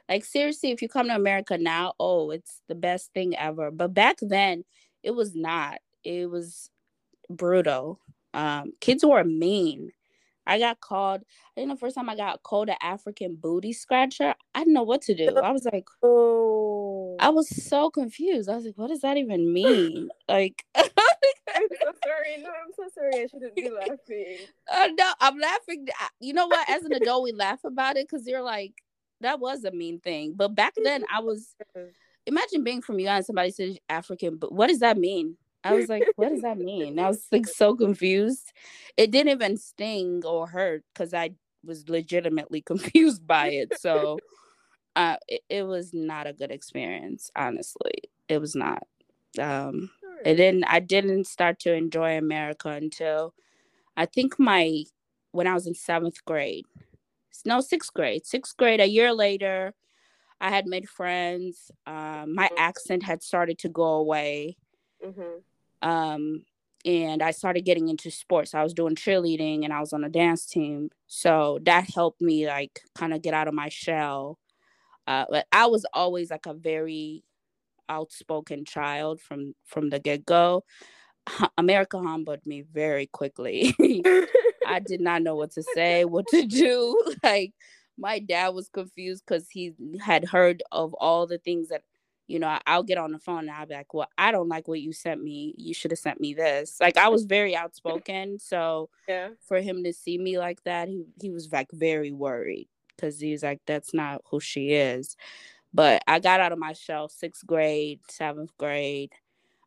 like 0.09 0.25
seriously. 0.25 0.71
If 0.71 0.81
you 0.81 0.89
come 0.89 1.09
to 1.09 1.17
America 1.17 1.59
now, 1.59 1.95
oh, 1.99 2.31
it's 2.31 2.63
the 2.69 2.77
best 2.77 3.13
thing 3.15 3.37
ever. 3.37 3.73
But 3.73 3.95
back 3.95 4.19
then, 4.21 4.65
it 5.03 5.11
was 5.11 5.35
not. 5.35 5.79
It 6.05 6.31
was 6.31 6.71
brutal. 7.29 7.99
Um, 8.33 8.73
kids 8.81 9.05
were 9.05 9.25
mean. 9.25 9.91
I 10.47 10.59
got 10.59 10.81
called. 10.81 11.23
I 11.23 11.61
think 11.61 11.71
the 11.71 11.77
first 11.77 11.97
time 11.97 12.11
I 12.11 12.17
got 12.17 12.43
called 12.43 12.69
an 12.69 12.77
African 12.81 13.37
booty 13.37 13.73
scratcher, 13.73 14.35
I 14.55 14.61
didn't 14.61 14.75
know 14.75 14.83
what 14.83 15.03
to 15.03 15.15
do. 15.15 15.37
I 15.43 15.51
was 15.51 15.65
like, 15.65 15.87
oh, 16.03 16.92
I 17.23 17.29
was 17.29 17.49
so 17.49 17.89
confused. 17.89 18.49
I 18.49 18.57
was 18.57 18.65
like, 18.65 18.77
what 18.77 18.89
does 18.89 19.03
that 19.03 19.17
even 19.17 19.53
mean? 19.53 20.09
like, 20.29 20.65
I'm 20.75 20.85
so 21.55 21.93
sorry. 22.05 22.43
No, 22.43 22.49
I'm 22.49 22.73
so 22.77 22.89
sorry. 22.93 23.23
I 23.23 23.27
shouldn't 23.29 23.55
be 23.55 23.71
laughing. 23.71 24.39
Uh, 24.71 24.89
no, 24.99 25.13
I'm 25.21 25.39
laughing. 25.39 25.87
You 26.19 26.33
know 26.33 26.49
what? 26.49 26.69
As 26.69 26.83
an 26.83 26.93
adult, 26.93 27.23
we 27.23 27.33
laugh 27.33 27.61
about 27.63 27.97
it 27.97 28.09
because 28.11 28.27
you're 28.27 28.43
like, 28.43 28.73
that 29.21 29.39
was 29.39 29.63
a 29.63 29.71
mean 29.71 30.01
thing. 30.01 30.35
But 30.35 30.57
back 30.57 30.75
then, 30.83 31.05
I 31.13 31.21
was. 31.21 31.55
Imagine 32.27 32.65
being 32.65 32.83
from 32.83 32.99
Uganda. 32.99 33.25
Somebody 33.25 33.51
says 33.53 33.77
African, 33.89 34.37
but 34.37 34.53
what 34.53 34.69
does 34.69 34.81
that 34.81 34.99
mean? 34.99 35.37
I 35.65 35.75
was 35.75 35.89
like, 35.89 36.05
what 36.17 36.31
does 36.31 36.43
that 36.43 36.59
mean? 36.59 36.99
I 36.99 37.09
was 37.09 37.25
like 37.31 37.47
so 37.47 37.77
confused. 37.77 38.53
It 38.97 39.13
didn't 39.13 39.31
even 39.31 39.57
sting 39.57 40.23
or 40.25 40.49
hurt 40.49 40.83
because 40.93 41.15
I 41.15 41.31
was 41.65 41.89
legitimately 41.89 42.63
confused 42.67 43.27
by 43.27 43.49
it. 43.49 43.79
So 43.81 44.19
uh 44.97 45.17
it, 45.29 45.43
it, 45.49 45.63
was 45.63 45.93
not 45.93 46.27
a 46.27 46.33
good 46.33 46.51
experience, 46.51 47.31
honestly. 47.35 48.11
It 48.29 48.39
was 48.39 48.55
not. 48.55 48.87
Um 49.39 49.91
And 50.25 50.39
then 50.39 50.65
I 50.67 50.81
didn't 50.81 51.27
start 51.27 51.59
to 51.61 51.73
enjoy 51.73 52.17
America 52.17 52.69
until 52.69 53.35
I 53.97 54.07
think 54.07 54.39
my 54.39 54.85
when 55.33 55.47
I 55.47 55.55
was 55.55 55.67
in 55.67 55.75
seventh 55.75 56.25
grade. 56.25 56.67
No, 57.45 57.61
sixth 57.61 57.93
grade. 57.93 58.27
Sixth 58.27 58.57
grade, 58.57 58.81
a 58.81 58.87
year 58.87 59.13
later, 59.13 59.75
I 60.41 60.51
had 60.51 60.67
made 60.67 60.89
friends. 60.89 61.71
Um, 61.87 62.35
my 62.35 62.47
mm-hmm. 62.47 62.55
accent 62.59 63.03
had 63.03 63.23
started 63.23 63.59
to 63.61 63.69
go 63.69 63.85
away. 63.85 64.57
Mm-hmm. 65.05 65.89
Um, 65.89 66.45
and 66.85 67.23
I 67.23 67.31
started 67.31 67.65
getting 67.65 67.89
into 67.89 68.11
sports. 68.11 68.55
I 68.55 68.63
was 68.63 68.75
doing 68.75 68.97
cheerleading 68.97 69.65
and 69.65 69.73
I 69.73 69.81
was 69.81 69.93
on 69.93 70.05
a 70.05 70.09
dance 70.09 70.47
team. 70.47 70.91
So 71.07 71.61
that 71.63 71.91
helped 71.95 72.21
me 72.21 72.47
like 72.47 72.83
kind 72.95 73.15
of 73.15 73.23
get 73.23 73.35
out 73.35 73.49
of 73.49 73.55
my 73.55 73.69
shell. 73.69 74.39
Uh, 75.07 75.27
but 75.29 75.47
I 75.53 75.67
was 75.67 75.85
always 75.93 76.31
like 76.31 76.47
a 76.47 76.55
very 76.55 77.25
outspoken 77.89 78.65
child 78.65 79.21
from 79.21 79.55
from 79.65 79.91
the 79.91 79.99
get 79.99 80.25
go. 80.25 80.65
America 81.59 81.99
humbled 81.99 82.45
me 82.47 82.63
very 82.63 83.07
quickly. 83.07 83.75
I 84.67 84.81
did 84.81 85.01
not 85.01 85.23
know 85.23 85.37
what 85.37 85.53
to 85.53 85.63
say, 85.75 86.05
what 86.05 86.27
to 86.29 86.47
do. 86.47 86.99
Like 87.23 87.53
my 87.99 88.19
dad 88.19 88.49
was 88.49 88.69
confused 88.69 89.25
because 89.27 89.49
he 89.49 89.75
had 90.01 90.25
heard 90.25 90.63
of 90.73 90.95
all 90.95 91.27
the 91.27 91.39
things 91.39 91.69
that 91.69 91.83
you 92.27 92.39
know 92.39 92.59
i'll 92.67 92.83
get 92.83 92.99
on 92.99 93.13
the 93.13 93.19
phone 93.19 93.41
and 93.41 93.51
i'll 93.51 93.67
be 93.67 93.75
like 93.75 93.93
well 93.93 94.09
i 94.17 94.31
don't 94.31 94.49
like 94.49 94.67
what 94.69 94.81
you 94.81 94.93
sent 94.93 95.23
me 95.23 95.55
you 95.59 95.75
should 95.75 95.91
have 95.91 95.99
sent 95.99 96.21
me 96.21 96.33
this 96.33 96.79
like 96.81 96.97
i 96.97 97.09
was 97.09 97.25
very 97.25 97.55
outspoken 97.55 98.39
so 98.39 98.89
yeah 99.09 99.29
for 99.47 99.61
him 99.61 99.85
to 99.85 99.93
see 99.93 100.17
me 100.19 100.39
like 100.39 100.63
that 100.65 100.89
he, 100.89 101.05
he 101.21 101.31
was 101.31 101.51
like 101.53 101.69
very 101.73 102.13
worried 102.13 102.69
because 103.03 103.21
he's 103.21 103.43
like 103.43 103.61
that's 103.67 103.93
not 103.93 104.23
who 104.31 104.39
she 104.39 104.71
is 104.71 105.17
but 105.75 106.03
i 106.07 106.19
got 106.19 106.41
out 106.41 106.53
of 106.53 106.59
my 106.59 106.73
shell 106.73 107.09
sixth 107.09 107.47
grade 107.47 108.01
seventh 108.09 108.57
grade 108.59 109.13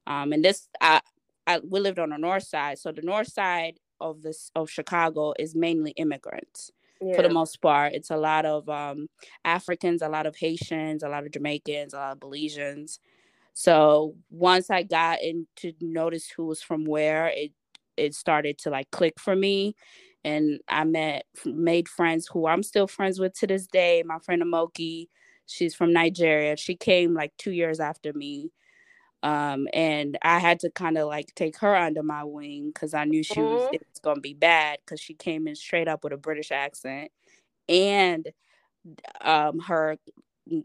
um 0.07 0.31
and 0.31 0.43
this 0.43 0.69
i 0.81 1.01
i 1.47 1.59
we 1.59 1.79
lived 1.79 1.99
on 1.99 2.09
the 2.09 2.17
north 2.17 2.43
side 2.43 2.79
so 2.79 2.91
the 2.91 3.01
north 3.01 3.31
side 3.31 3.79
of 3.99 4.21
this 4.21 4.51
of 4.55 4.69
chicago 4.69 5.33
is 5.37 5.55
mainly 5.55 5.91
immigrants 5.91 6.71
yeah. 7.01 7.15
for 7.15 7.21
the 7.21 7.29
most 7.29 7.61
part. 7.61 7.93
It's 7.93 8.09
a 8.09 8.17
lot 8.17 8.45
of 8.45 8.67
um, 8.69 9.07
Africans, 9.43 10.01
a 10.01 10.09
lot 10.09 10.25
of 10.25 10.35
Haitians, 10.35 11.03
a 11.03 11.09
lot 11.09 11.25
of 11.25 11.31
Jamaicans, 11.31 11.93
a 11.93 11.97
lot 11.97 12.11
of 12.13 12.19
Belizeans. 12.19 12.99
So 13.53 14.15
once 14.29 14.69
I 14.69 14.83
got 14.83 15.21
into 15.21 15.73
notice 15.81 16.29
who 16.29 16.45
was 16.45 16.61
from 16.61 16.85
where, 16.85 17.27
it 17.27 17.51
it 17.97 18.13
started 18.13 18.57
to 18.59 18.69
like 18.69 18.91
click 18.91 19.19
for 19.19 19.35
me. 19.35 19.75
And 20.25 20.59
I 20.67 20.83
met 20.85 21.25
made 21.45 21.87
friends 21.87 22.27
who 22.27 22.47
I'm 22.47 22.63
still 22.63 22.87
friends 22.87 23.19
with 23.19 23.35
to 23.39 23.47
this 23.47 23.67
day. 23.67 24.03
My 24.05 24.19
friend 24.19 24.43
Amoki, 24.43 25.09
she's 25.47 25.75
from 25.75 25.93
Nigeria. 25.93 26.57
She 26.57 26.75
came 26.75 27.13
like 27.13 27.33
two 27.37 27.51
years 27.51 27.79
after 27.79 28.13
me. 28.13 28.51
Um, 29.23 29.67
and 29.73 30.17
I 30.23 30.39
had 30.39 30.59
to 30.61 30.71
kind 30.71 30.97
of 30.97 31.07
like 31.07 31.33
take 31.35 31.57
her 31.59 31.75
under 31.75 32.03
my 32.03 32.23
wing 32.23 32.71
because 32.73 32.93
I 32.95 33.05
knew 33.05 33.23
she 33.23 33.43
was, 33.43 33.67
it 33.71 33.81
was 33.93 33.99
gonna 34.01 34.21
be 34.21 34.33
bad 34.35 34.79
because 34.85 34.99
she 34.99 35.13
came 35.15 35.47
in 35.47 35.55
straight 35.55 35.87
up 35.87 36.03
with 36.03 36.13
a 36.13 36.17
British 36.17 36.51
accent 36.51 37.11
and 37.69 38.27
um 39.21 39.59
her 39.59 39.97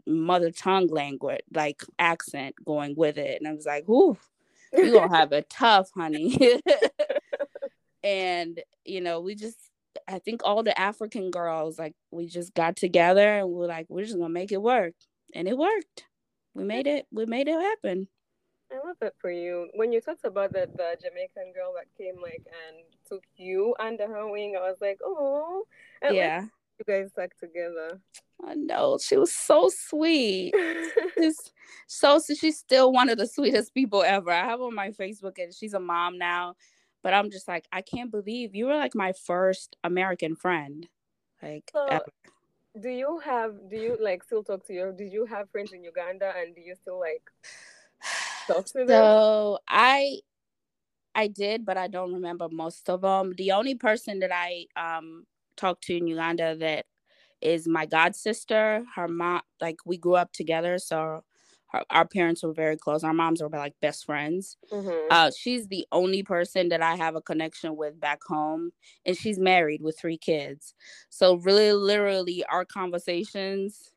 mother 0.05 0.51
tongue 0.51 0.87
language 0.87 1.41
like 1.53 1.83
accent 1.99 2.55
going 2.65 2.95
with 2.95 3.17
it, 3.17 3.39
and 3.41 3.47
I 3.47 3.53
was 3.53 3.65
like, 3.65 3.87
"Ooh, 3.89 4.17
you 4.77 4.91
gonna 4.91 5.15
have 5.17 5.31
a 5.31 5.41
tough, 5.43 5.89
honey." 5.95 6.61
and 8.03 8.61
you 8.85 9.01
know, 9.01 9.21
we 9.21 9.35
just 9.35 9.57
I 10.07 10.19
think 10.19 10.41
all 10.43 10.63
the 10.63 10.79
African 10.79 11.31
girls 11.31 11.77
like 11.77 11.93
we 12.11 12.27
just 12.27 12.53
got 12.53 12.75
together 12.75 13.39
and 13.39 13.49
we're 13.49 13.67
like, 13.67 13.87
we're 13.89 14.05
just 14.05 14.17
gonna 14.17 14.29
make 14.29 14.51
it 14.51 14.61
work, 14.61 14.93
and 15.33 15.47
it 15.47 15.57
worked. 15.57 16.05
We 16.53 16.63
made 16.63 16.87
it. 16.87 17.07
We 17.11 17.25
made 17.25 17.47
it 17.47 17.59
happen. 17.59 18.07
I 18.71 18.87
love 18.87 18.95
that 19.01 19.13
for 19.19 19.31
you. 19.31 19.67
When 19.75 19.91
you 19.91 19.99
talked 19.99 20.23
about 20.23 20.53
that 20.53 20.75
the 20.77 20.95
Jamaican 21.01 21.53
girl 21.53 21.73
that 21.75 21.87
came 21.97 22.21
like 22.21 22.43
and 22.45 22.83
took 23.07 23.23
you 23.35 23.75
under 23.79 24.07
her 24.07 24.31
wing, 24.31 24.55
I 24.57 24.61
was 24.61 24.77
like, 24.79 24.99
oh, 25.03 25.65
yeah, 26.03 26.45
you 26.79 26.85
guys 26.87 27.09
stuck 27.11 27.35
together. 27.37 27.99
I 28.45 28.55
know 28.55 28.97
she 29.01 29.17
was 29.17 29.33
so 29.33 29.69
sweet. 29.69 30.53
she's 31.17 31.51
so 31.87 32.19
she's 32.19 32.57
still 32.57 32.91
one 32.91 33.09
of 33.09 33.17
the 33.17 33.27
sweetest 33.27 33.73
people 33.73 34.03
ever. 34.03 34.31
I 34.31 34.45
have 34.45 34.61
on 34.61 34.73
my 34.73 34.89
Facebook 34.91 35.37
and 35.37 35.53
she's 35.53 35.73
a 35.73 35.79
mom 35.79 36.17
now, 36.17 36.55
but 37.03 37.13
I'm 37.13 37.29
just 37.31 37.47
like, 37.47 37.67
I 37.71 37.81
can't 37.81 38.11
believe 38.11 38.55
you 38.55 38.67
were 38.67 38.75
like 38.75 38.95
my 38.95 39.13
first 39.13 39.75
American 39.83 40.35
friend. 40.35 40.87
Like, 41.41 41.71
so, 41.73 42.01
do 42.79 42.89
you 42.89 43.19
have? 43.19 43.69
Do 43.69 43.75
you 43.75 43.97
like 43.99 44.23
still 44.23 44.43
talk 44.43 44.65
to 44.67 44.73
your? 44.73 44.91
Did 44.91 45.11
you 45.11 45.25
have 45.25 45.49
friends 45.49 45.73
in 45.73 45.83
Uganda 45.83 46.33
and 46.37 46.55
do 46.55 46.61
you 46.61 46.75
still 46.75 46.99
like? 46.99 47.23
Talk 48.47 48.65
to 48.65 48.85
them? 48.85 48.87
So 48.87 49.59
I 49.67 50.19
I 51.13 51.27
did, 51.27 51.65
but 51.65 51.77
I 51.77 51.87
don't 51.87 52.13
remember 52.13 52.47
most 52.49 52.89
of 52.89 53.01
them. 53.01 53.33
The 53.37 53.51
only 53.51 53.75
person 53.75 54.19
that 54.19 54.31
I 54.33 54.67
um 54.75 55.25
talked 55.57 55.83
to 55.85 55.97
in 55.97 56.07
Uganda 56.07 56.55
that 56.55 56.85
is 57.41 57.67
my 57.67 57.85
god 57.85 58.15
sister. 58.15 58.83
Her 58.95 59.07
mom, 59.07 59.41
like 59.59 59.77
we 59.85 59.97
grew 59.97 60.15
up 60.15 60.31
together, 60.31 60.77
so 60.77 61.23
her, 61.71 61.83
our 61.89 62.07
parents 62.07 62.43
were 62.43 62.53
very 62.53 62.77
close. 62.77 63.03
Our 63.03 63.13
moms 63.13 63.41
were 63.41 63.49
like 63.49 63.73
best 63.81 64.05
friends. 64.05 64.57
Mm-hmm. 64.71 65.07
Uh, 65.09 65.31
she's 65.37 65.67
the 65.67 65.85
only 65.91 66.23
person 66.23 66.69
that 66.69 66.81
I 66.81 66.95
have 66.95 67.15
a 67.15 67.21
connection 67.21 67.75
with 67.75 67.99
back 67.99 68.19
home, 68.23 68.71
and 69.05 69.17
she's 69.17 69.39
married 69.39 69.81
with 69.81 69.97
three 69.99 70.17
kids. 70.17 70.73
So 71.09 71.35
really, 71.35 71.73
literally, 71.73 72.43
our 72.45 72.65
conversations 72.65 73.91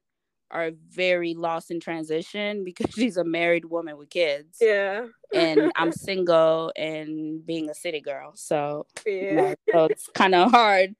are 0.50 0.70
very 0.88 1.34
lost 1.34 1.70
in 1.70 1.80
transition 1.80 2.64
because 2.64 2.90
she's 2.94 3.16
a 3.16 3.24
married 3.24 3.64
woman 3.64 3.98
with 3.98 4.10
kids. 4.10 4.58
Yeah. 4.60 5.06
and 5.32 5.72
I'm 5.76 5.92
single 5.92 6.72
and 6.76 7.44
being 7.44 7.68
a 7.68 7.74
city 7.74 8.00
girl. 8.00 8.32
So, 8.36 8.86
yeah. 9.04 9.12
You 9.12 9.34
know, 9.34 9.54
so 9.72 9.84
it's 9.86 10.08
kind 10.14 10.34
of 10.34 10.50
hard 10.50 10.94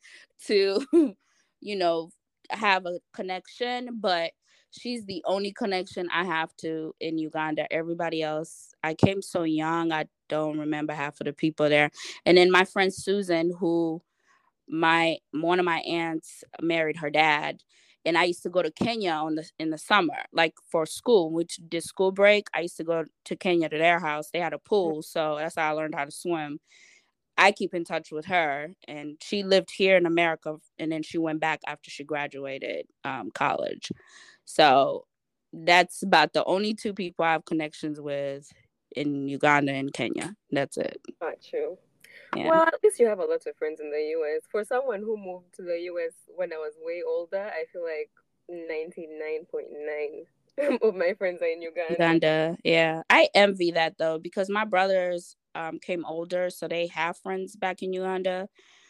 to, 0.46 1.14
you 1.60 1.76
know, 1.76 2.10
have 2.50 2.84
a 2.86 2.98
connection, 3.12 4.00
but 4.00 4.32
she's 4.78 5.04
the 5.06 5.22
only 5.26 5.52
connection 5.52 6.08
I 6.12 6.24
have 6.24 6.54
to 6.58 6.94
in 7.00 7.18
Uganda. 7.18 7.72
Everybody 7.72 8.22
else, 8.22 8.74
I 8.82 8.94
came 8.94 9.22
so 9.22 9.44
young, 9.44 9.92
I 9.92 10.06
don't 10.28 10.58
remember 10.58 10.92
half 10.92 11.20
of 11.20 11.26
the 11.26 11.32
people 11.32 11.68
there. 11.68 11.90
And 12.26 12.36
then 12.36 12.50
my 12.50 12.64
friend 12.64 12.92
Susan, 12.92 13.52
who 13.58 14.02
my 14.68 15.18
one 15.32 15.58
of 15.58 15.64
my 15.64 15.78
aunts 15.80 16.42
married 16.60 16.96
her 16.96 17.10
dad 17.10 17.60
and 18.04 18.18
I 18.18 18.24
used 18.24 18.42
to 18.42 18.50
go 18.50 18.62
to 18.62 18.70
Kenya 18.70 19.12
on 19.12 19.34
the 19.34 19.48
in 19.58 19.70
the 19.70 19.78
summer, 19.78 20.24
like 20.32 20.54
for 20.70 20.86
school. 20.86 21.30
Which 21.30 21.58
did 21.68 21.82
school 21.82 22.12
break, 22.12 22.48
I 22.54 22.60
used 22.60 22.76
to 22.78 22.84
go 22.84 23.04
to 23.24 23.36
Kenya 23.36 23.68
to 23.68 23.78
their 23.78 23.98
house. 23.98 24.30
They 24.32 24.40
had 24.40 24.52
a 24.52 24.58
pool, 24.58 25.02
so 25.02 25.36
that's 25.38 25.56
how 25.56 25.70
I 25.70 25.72
learned 25.72 25.94
how 25.94 26.04
to 26.04 26.10
swim. 26.10 26.60
I 27.36 27.50
keep 27.50 27.74
in 27.74 27.84
touch 27.84 28.12
with 28.12 28.26
her, 28.26 28.68
and 28.86 29.16
she 29.20 29.42
lived 29.42 29.70
here 29.74 29.96
in 29.96 30.06
America, 30.06 30.56
and 30.78 30.92
then 30.92 31.02
she 31.02 31.18
went 31.18 31.40
back 31.40 31.60
after 31.66 31.90
she 31.90 32.04
graduated 32.04 32.86
um, 33.04 33.30
college. 33.34 33.90
So 34.44 35.06
that's 35.52 36.02
about 36.02 36.32
the 36.32 36.44
only 36.44 36.74
two 36.74 36.92
people 36.92 37.24
I 37.24 37.32
have 37.32 37.44
connections 37.44 38.00
with 38.00 38.52
in 38.94 39.28
Uganda 39.28 39.72
and 39.72 39.92
Kenya. 39.92 40.34
That's 40.50 40.76
it. 40.76 41.00
Not 41.20 41.34
true. 41.48 41.78
Yeah. 42.36 42.50
Well, 42.50 42.62
at 42.62 42.82
least 42.82 42.98
you 42.98 43.06
have 43.06 43.20
a 43.20 43.24
lot 43.24 43.46
of 43.46 43.56
friends 43.56 43.80
in 43.80 43.90
the 43.90 44.14
US. 44.18 44.42
For 44.50 44.64
someone 44.64 45.00
who 45.00 45.16
moved 45.16 45.54
to 45.56 45.62
the 45.62 45.78
US 45.92 46.12
when 46.34 46.52
I 46.52 46.56
was 46.56 46.74
way 46.80 47.02
older, 47.06 47.38
I 47.40 47.64
feel 47.72 47.82
like 47.82 48.10
99.9 48.50 50.26
of 50.82 50.94
my 50.94 51.14
friends 51.14 51.42
are 51.42 51.46
in 51.46 51.62
Uganda. 51.62 51.92
Uganda, 51.92 52.56
yeah. 52.64 53.02
I 53.10 53.28
envy 53.34 53.72
that 53.72 53.98
though 53.98 54.18
because 54.18 54.48
my 54.48 54.64
brothers 54.64 55.36
um, 55.54 55.78
came 55.78 56.04
older, 56.04 56.50
so 56.50 56.68
they 56.68 56.88
have 56.88 57.16
friends 57.18 57.56
back 57.56 57.82
in 57.82 57.92
Uganda, 57.92 58.48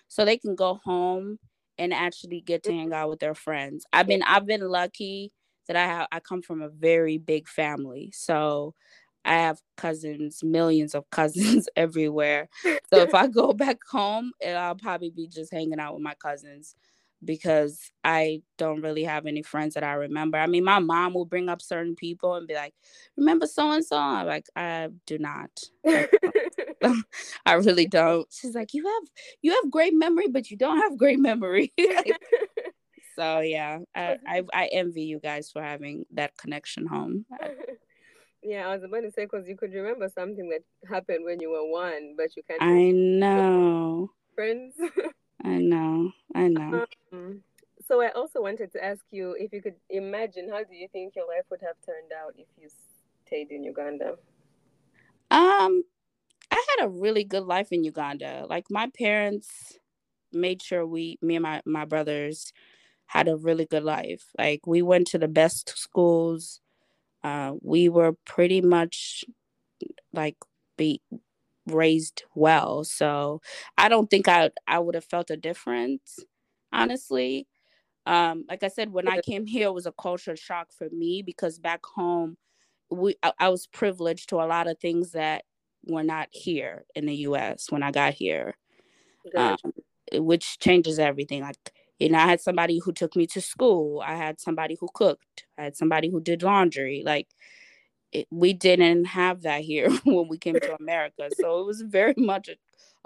so 0.08 0.25
they 0.25 0.38
can 0.38 0.54
go 0.54 0.80
home 0.84 1.38
and 1.78 1.92
actually 1.92 2.40
get 2.40 2.62
to 2.64 2.73
hang 2.73 2.92
out 2.92 3.11
with 3.11 3.20
their 3.20 3.34
friends. 3.34 3.84
I've 3.92 4.06
been 4.06 4.23
I've 4.23 4.46
been 4.46 4.66
lucky 4.68 5.32
that 5.66 5.76
I 5.76 5.87
have 5.87 6.09
I 6.12 6.21
come 6.21 6.42
from 6.42 6.62
a 6.62 6.68
very 6.68 7.18
big 7.18 7.49
family, 7.49 8.12
so 8.14 8.75
I 9.25 9.35
have 9.35 9.61
cousins, 9.76 10.42
millions 10.42 10.94
of 10.94 11.09
cousins 11.11 11.68
everywhere. 11.76 12.49
So 12.92 13.00
if 13.02 13.14
I 13.14 13.26
go 13.26 13.52
back 13.54 13.78
home, 13.90 14.33
eh, 14.42 14.54
I'll 14.54 14.75
probably 14.75 15.11
be 15.11 15.26
just 15.28 15.52
hanging 15.52 15.80
out 15.80 15.94
with 15.94 16.02
my 16.02 16.14
cousins 16.14 16.75
because 17.25 17.90
I 18.02 18.42
don't 18.59 18.83
really 18.83 19.04
have 19.04 19.25
any 19.26 19.42
friends 19.42 19.75
that 19.75 19.85
I 19.85 19.94
remember. 19.94 20.37
I 20.37 20.47
mean, 20.47 20.64
my 20.64 20.78
mom 20.78 21.14
will 21.14 21.25
bring 21.25 21.49
up 21.49 21.62
certain 21.62 21.97
people 21.97 22.35
and 22.35 22.47
be 22.47 22.54
like, 22.54 22.75
"Remember 23.16 23.47
so 23.47 23.71
and 23.73 23.85
so?" 23.85 23.97
I'm 23.97 24.26
like, 24.26 24.47
I 24.56 24.88
do 25.06 25.18
not. 25.18 25.50
I 27.47 27.54
really 27.54 27.87
don't. 27.87 28.26
She's 28.30 28.54
like, 28.54 28.75
"You 28.75 28.87
have 28.87 29.09
you 29.42 29.52
have 29.52 29.71
great 29.71 29.94
memory, 29.94 30.28
but 30.28 30.50
you 30.50 30.56
don't 30.56 30.78
have 30.78 30.99
great 30.99 31.18
memory." 31.18 31.73
So 33.16 33.40
yeah, 33.40 33.78
I, 33.94 34.16
I 34.26 34.42
I 34.52 34.68
envy 34.73 35.02
you 35.02 35.21
guys 35.21 35.50
for 35.50 35.62
having 35.62 36.04
that 36.12 36.37
connection 36.37 36.87
home. 36.87 37.26
Yeah, 38.47 38.68
I 38.68 38.75
was 38.75 38.85
about 38.85 39.00
to 39.00 39.11
say 39.11 39.25
because 39.25 39.49
you 39.49 39.56
could 39.56 39.73
remember 39.73 40.06
something 40.14 40.50
that 40.50 40.61
happened 40.87 41.25
when 41.25 41.40
you 41.40 41.49
were 41.49 41.64
one, 41.66 42.14
but 42.14 42.37
you 42.37 42.42
can't. 42.47 42.62
I 42.62 42.90
know. 42.90 44.11
Friends. 44.35 44.75
I 45.42 45.56
know. 45.56 46.12
I 46.35 46.49
know. 46.49 46.85
Um, 47.11 47.40
so 47.88 48.02
I 48.02 48.11
also 48.11 48.42
wanted 48.42 48.71
to 48.73 48.85
ask 48.85 49.00
you 49.11 49.35
if 49.38 49.50
you 49.54 49.62
could 49.62 49.76
imagine 49.88 50.50
how 50.50 50.62
do 50.62 50.75
you 50.75 50.88
think 50.92 51.16
your 51.16 51.26
life 51.26 51.44
would 51.50 51.61
have 51.62 51.76
turned 51.87 52.12
out 52.12 52.35
if 52.37 52.47
you 52.61 52.68
stayed 53.26 53.50
in 53.50 53.64
Uganda? 53.64 54.16
Um, 55.30 55.83
I 56.50 56.66
had 56.76 56.85
a 56.85 56.88
really 56.90 57.25
good 57.25 57.44
life 57.44 57.68
in 57.73 57.83
Uganda. 57.83 58.47
Like 58.49 58.66
my 58.71 58.90
parents 58.97 59.78
made 60.33 60.62
sure 60.62 60.87
we, 60.87 61.18
me 61.23 61.37
and 61.37 61.42
my 61.42 61.62
my 61.64 61.87
brothers, 61.87 62.52
had 63.06 63.28
a 63.28 63.37
really 63.37 63.66
good 63.66 63.84
life. 63.84 64.25
Like 64.38 64.66
we 64.66 64.82
went 64.82 65.06
to 65.08 65.18
the 65.18 65.28
best 65.28 65.76
schools. 65.76 66.61
Uh, 67.23 67.52
we 67.62 67.88
were 67.88 68.14
pretty 68.25 68.61
much 68.61 69.25
like 70.12 70.37
be 70.76 71.00
raised 71.66 72.25
well. 72.34 72.84
So 72.84 73.40
I 73.78 73.88
don't 73.88 74.11
think 74.11 74.28
I 74.28 74.50
I 74.66 74.78
would 74.78 74.94
have 74.94 75.04
felt 75.04 75.30
a 75.30 75.37
difference, 75.37 76.18
honestly. 76.73 77.46
Um, 78.06 78.44
like 78.49 78.62
I 78.62 78.68
said, 78.68 78.92
when 78.92 79.08
I 79.08 79.20
came 79.20 79.46
here, 79.46 79.68
it 79.68 79.75
was 79.75 79.87
a 79.87 79.92
culture 79.92 80.37
shock 80.37 80.68
for 80.76 80.88
me 80.90 81.23
because 81.23 81.58
back 81.58 81.80
home, 81.87 82.37
we 82.90 83.16
I, 83.23 83.32
I 83.38 83.49
was 83.49 83.66
privileged 83.66 84.28
to 84.30 84.37
a 84.37 84.46
lot 84.46 84.66
of 84.66 84.78
things 84.78 85.12
that 85.12 85.44
were 85.87 86.02
not 86.02 86.28
here 86.30 86.84
in 86.94 87.06
the 87.06 87.16
U.S. 87.16 87.70
when 87.70 87.82
I 87.82 87.90
got 87.90 88.14
here, 88.14 88.56
um, 89.37 89.56
which 90.12 90.58
changes 90.58 90.99
everything. 90.99 91.42
Like 91.42 91.56
you 91.98 92.08
know, 92.08 92.18
I 92.18 92.26
had 92.26 92.40
somebody 92.40 92.78
who 92.78 92.92
took 92.92 93.14
me 93.16 93.26
to 93.28 93.40
school. 93.40 94.02
I 94.04 94.14
had 94.14 94.40
somebody 94.40 94.76
who 94.80 94.88
cooked. 94.94 95.46
I 95.56 95.64
had 95.64 95.76
somebody 95.76 96.10
who 96.10 96.20
did 96.20 96.42
laundry. 96.42 97.02
Like 97.04 97.28
it, 98.12 98.26
we 98.30 98.52
didn't 98.52 99.04
have 99.06 99.42
that 99.42 99.62
here 99.62 99.90
when 100.04 100.28
we 100.28 100.38
came 100.38 100.58
to 100.58 100.76
America. 100.76 101.28
So 101.38 101.60
it 101.60 101.66
was 101.66 101.82
very 101.82 102.14
much 102.18 102.48
a, 102.48 102.56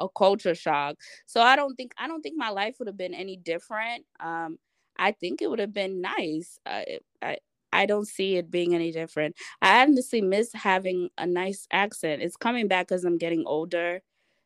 a, 0.02 0.09
culture 0.09 0.54
shock. 0.54 0.97
So 1.26 1.40
I 1.40 1.57
don't 1.57 1.75
think 1.75 1.92
I 1.99 2.07
don't 2.07 2.23
think 2.23 2.37
my 2.37 2.50
life 2.50 2.76
would 2.78 2.88
have 2.88 2.97
been 2.97 3.14
any 3.14 3.37
different. 3.37 4.04
Um, 4.21 4.59
I 4.99 5.12
think 5.12 5.42
it 5.42 5.50
would 5.50 5.61
have 5.61 5.75
been 5.75 6.00
nice. 6.00 6.59
I, 6.66 6.99
I 7.23 7.38
I 7.73 7.87
don't 7.87 8.09
see 8.09 8.37
it 8.37 8.50
being 8.50 8.75
any 8.75 8.92
different. 8.92 9.37
I 9.61 9.83
honestly 9.83 10.23
miss 10.23 10.52
having 10.54 11.11
a 11.18 11.26
nice 11.26 11.66
accent. 11.71 12.23
It's 12.23 12.37
coming 12.37 12.66
back 12.66 12.88
because 12.88 13.04
I'm 13.04 13.18
getting 13.18 13.45
older. 13.47 14.00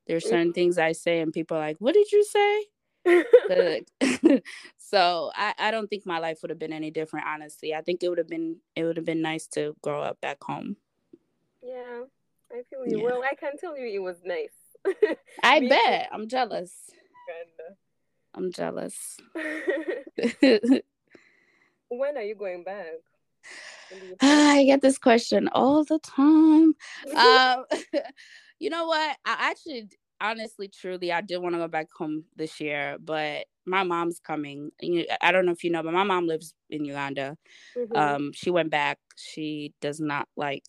There's 0.09 0.29
certain 0.29 0.53
things 0.53 0.79
I 0.79 0.93
say, 0.93 1.21
and 1.21 1.33
people 1.33 1.57
are 1.57 1.61
like, 1.61 1.77
"What 1.79 1.95
did 1.95 2.11
you 2.11 2.25
say?" 2.25 2.65
so 4.79 5.31
I, 5.35 5.55
I 5.59 5.71
don't 5.71 5.89
think 5.89 6.07
my 6.07 6.19
life 6.19 6.39
would 6.43 6.51
have 6.51 6.59
been 6.59 6.73
any 6.73 6.91
different 6.91 7.27
honestly. 7.27 7.75
I 7.75 7.81
think 7.83 8.03
it 8.03 8.09
would 8.09 8.19
have 8.19 8.29
been 8.29 8.57
it 8.77 8.85
would 8.85 8.97
have 8.97 9.07
been 9.07 9.23
nice 9.23 9.47
to 9.49 9.75
grow 9.83 10.03
up 10.03 10.21
back 10.21 10.43
home. 10.43 10.77
Yeah 11.63 12.03
i 12.53 12.61
feel 12.69 12.87
you. 12.87 12.99
Yeah. 12.99 13.05
well 13.05 13.23
i 13.23 13.35
can 13.35 13.57
tell 13.57 13.79
you 13.79 13.87
it 13.87 14.03
was 14.03 14.19
nice. 14.25 14.53
I 15.43 15.61
bet. 15.69 16.09
I'm 16.13 16.29
jealous. 16.29 16.73
I'm 18.35 18.53
jealous. 18.53 19.19
When 21.95 22.17
are 22.17 22.23
you 22.23 22.35
going 22.35 22.65
back? 22.65 22.87
You 23.91 24.17
I 24.23 24.65
get 24.65 24.81
this 24.81 24.97
question 24.97 25.49
all 25.49 25.85
the 25.85 25.99
time. 25.99 26.75
um, 27.15 27.67
you 28.59 28.71
know 28.71 28.87
what? 28.87 29.19
I 29.27 29.51
actually 29.51 29.91
honestly, 30.23 30.69
truly, 30.69 31.13
I 31.13 31.21
did 31.21 31.39
want 31.39 31.55
to 31.55 31.59
go 31.59 31.69
back 31.69 31.89
home 31.97 32.25
this 32.37 32.61
year, 32.61 32.97
but 32.99 33.45
my 33.67 33.83
mom's 33.83 34.21
coming. 34.21 34.71
I 35.21 35.33
don't 35.33 35.45
know 35.45 35.53
if 35.53 35.65
you 35.65 35.71
know, 35.71 35.83
but 35.83 35.93
my 35.93 36.05
mom 36.05 36.27
lives 36.27 36.55
in 36.71 36.85
Uganda. 36.85 37.37
Mm-hmm. 37.77 37.97
Um, 37.97 38.33
she 38.33 38.51
went 38.51 38.71
back. 38.71 38.99
She 39.17 39.75
does 39.81 40.01
not 40.01 40.29
like 40.37 40.65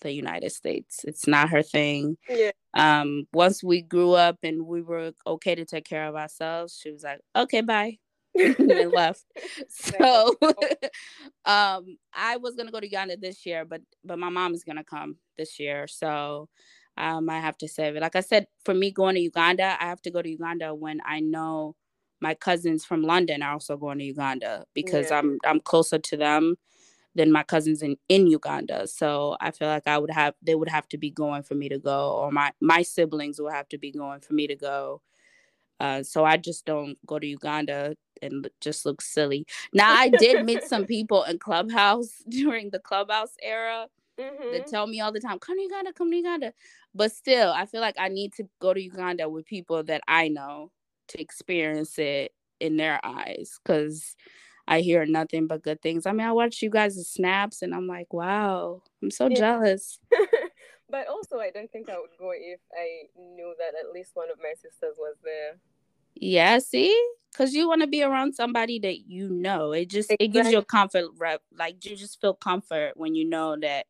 the 0.00 0.12
United 0.12 0.52
States. 0.52 1.04
It's 1.04 1.26
not 1.26 1.50
her 1.50 1.62
thing. 1.62 2.16
Yeah. 2.28 2.52
Um, 2.74 3.26
once 3.32 3.62
we 3.62 3.82
grew 3.82 4.12
up 4.12 4.38
and 4.42 4.66
we 4.66 4.80
were 4.80 5.12
okay 5.26 5.54
to 5.54 5.64
take 5.64 5.84
care 5.84 6.06
of 6.06 6.14
ourselves, 6.14 6.78
she 6.80 6.90
was 6.90 7.02
like, 7.02 7.20
"Okay, 7.36 7.60
bye." 7.60 7.98
and 8.34 8.92
left. 8.92 9.24
So 9.68 10.34
um 11.44 11.98
I 12.14 12.38
was 12.38 12.54
gonna 12.56 12.70
go 12.70 12.80
to 12.80 12.86
Uganda 12.86 13.16
this 13.18 13.44
year, 13.44 13.64
but 13.66 13.82
but 14.04 14.18
my 14.18 14.30
mom 14.30 14.54
is 14.54 14.64
gonna 14.64 14.84
come 14.84 15.16
this 15.36 15.60
year. 15.60 15.86
So 15.86 16.48
um, 16.96 17.30
I 17.30 17.40
have 17.40 17.56
to 17.58 17.68
save 17.68 17.96
it. 17.96 18.02
Like 18.02 18.16
I 18.16 18.20
said, 18.20 18.46
for 18.64 18.74
me 18.74 18.90
going 18.90 19.14
to 19.14 19.20
Uganda, 19.20 19.76
I 19.80 19.86
have 19.86 20.02
to 20.02 20.10
go 20.10 20.22
to 20.22 20.28
Uganda 20.28 20.74
when 20.74 21.00
I 21.04 21.20
know 21.20 21.74
my 22.20 22.34
cousins 22.34 22.84
from 22.84 23.02
London 23.02 23.42
are 23.42 23.52
also 23.52 23.76
going 23.76 23.98
to 23.98 24.04
Uganda 24.04 24.64
because 24.74 25.10
yeah. 25.10 25.18
I'm 25.18 25.38
I'm 25.44 25.60
closer 25.60 25.98
to 25.98 26.16
them 26.16 26.56
than 27.14 27.32
my 27.32 27.42
cousins 27.42 27.82
in 27.82 27.96
in 28.08 28.26
Uganda. 28.26 28.86
So 28.86 29.36
I 29.40 29.50
feel 29.50 29.68
like 29.68 29.86
I 29.86 29.98
would 29.98 30.10
have 30.10 30.34
they 30.42 30.54
would 30.54 30.68
have 30.68 30.88
to 30.90 30.98
be 30.98 31.10
going 31.10 31.42
for 31.42 31.54
me 31.54 31.68
to 31.68 31.78
go, 31.78 32.12
or 32.12 32.30
my 32.30 32.52
my 32.60 32.82
siblings 32.82 33.40
would 33.40 33.52
have 33.52 33.68
to 33.70 33.78
be 33.78 33.90
going 33.90 34.20
for 34.20 34.34
me 34.34 34.46
to 34.46 34.56
go. 34.56 35.02
Uh, 35.80 36.02
so 36.02 36.24
I 36.24 36.36
just 36.36 36.64
don't 36.64 36.96
go 37.06 37.18
to 37.18 37.26
Uganda 37.26 37.96
and 38.20 38.48
just 38.60 38.86
look 38.86 39.02
silly. 39.02 39.44
Now 39.74 39.92
I 39.92 40.10
did 40.10 40.44
meet 40.44 40.62
some 40.62 40.84
people 40.84 41.24
in 41.24 41.40
Clubhouse 41.40 42.22
during 42.28 42.70
the 42.70 42.78
Clubhouse 42.78 43.34
era 43.42 43.88
mm-hmm. 44.18 44.52
that 44.52 44.66
tell 44.66 44.86
me 44.86 45.00
all 45.00 45.12
the 45.12 45.20
time, 45.20 45.38
"Come 45.38 45.56
to 45.56 45.62
Uganda, 45.62 45.92
come 45.92 46.10
to 46.10 46.16
Uganda." 46.16 46.52
But 46.94 47.12
still, 47.12 47.52
I 47.52 47.66
feel 47.66 47.80
like 47.80 47.96
I 47.98 48.08
need 48.08 48.32
to 48.34 48.44
go 48.60 48.74
to 48.74 48.80
Uganda 48.80 49.28
with 49.28 49.46
people 49.46 49.82
that 49.84 50.02
I 50.08 50.28
know 50.28 50.70
to 51.08 51.20
experience 51.20 51.98
it 51.98 52.32
in 52.60 52.76
their 52.76 53.04
eyes 53.04 53.58
because 53.62 54.16
I 54.68 54.80
hear 54.80 55.04
nothing 55.04 55.46
but 55.46 55.62
good 55.62 55.82
things. 55.82 56.06
I 56.06 56.12
mean, 56.12 56.26
I 56.26 56.32
watch 56.32 56.62
you 56.62 56.70
guys' 56.70 57.08
snaps 57.08 57.62
and 57.62 57.74
I'm 57.74 57.86
like, 57.86 58.12
wow, 58.12 58.82
I'm 59.02 59.10
so 59.10 59.28
yeah. 59.28 59.36
jealous. 59.36 59.98
but 60.90 61.08
also, 61.08 61.38
I 61.38 61.50
don't 61.50 61.70
think 61.70 61.90
I 61.90 61.98
would 61.98 62.10
go 62.18 62.30
if 62.34 62.60
I 62.72 63.08
knew 63.18 63.54
that 63.58 63.74
at 63.78 63.92
least 63.92 64.12
one 64.14 64.30
of 64.30 64.38
my 64.38 64.52
sisters 64.54 64.96
was 64.98 65.16
there. 65.24 65.58
Yeah, 66.14 66.58
see? 66.58 66.96
Because 67.32 67.54
you 67.54 67.66
want 67.66 67.80
to 67.80 67.86
be 67.86 68.02
around 68.02 68.34
somebody 68.34 68.78
that 68.80 69.08
you 69.08 69.28
know. 69.28 69.72
It 69.72 69.88
just 69.88 70.10
exactly. 70.10 70.26
it 70.26 70.32
gives 70.32 70.52
you 70.52 70.58
a 70.58 70.64
comfort 70.64 71.06
rep. 71.18 71.42
Like 71.56 71.84
you 71.84 71.96
just 71.96 72.20
feel 72.20 72.34
comfort 72.34 72.92
when 72.96 73.14
you 73.14 73.28
know 73.28 73.56
that 73.60 73.86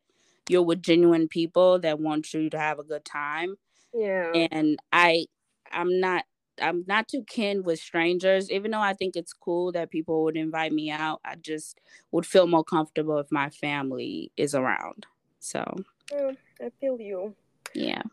you're 0.49 0.63
with 0.63 0.81
genuine 0.81 1.27
people 1.27 1.79
that 1.79 1.99
want 1.99 2.33
you 2.33 2.49
to 2.49 2.59
have 2.59 2.79
a 2.79 2.83
good 2.83 3.05
time. 3.05 3.55
Yeah. 3.93 4.47
And 4.51 4.77
I 4.91 5.25
I'm 5.71 5.99
not 5.99 6.25
I'm 6.61 6.83
not 6.87 7.07
too 7.07 7.23
kin 7.27 7.63
with 7.63 7.79
strangers, 7.79 8.51
even 8.51 8.71
though 8.71 8.79
I 8.79 8.93
think 8.93 9.15
it's 9.15 9.33
cool 9.33 9.71
that 9.71 9.89
people 9.89 10.23
would 10.23 10.37
invite 10.37 10.71
me 10.71 10.91
out. 10.91 11.19
I 11.25 11.35
just 11.35 11.79
would 12.11 12.25
feel 12.25 12.47
more 12.47 12.63
comfortable 12.63 13.17
if 13.17 13.31
my 13.31 13.49
family 13.49 14.31
is 14.37 14.53
around. 14.53 15.05
So 15.39 15.63
mm, 16.11 16.37
I 16.61 16.71
feel 16.79 16.99
you. 16.99 17.35
Yeah. 17.73 18.03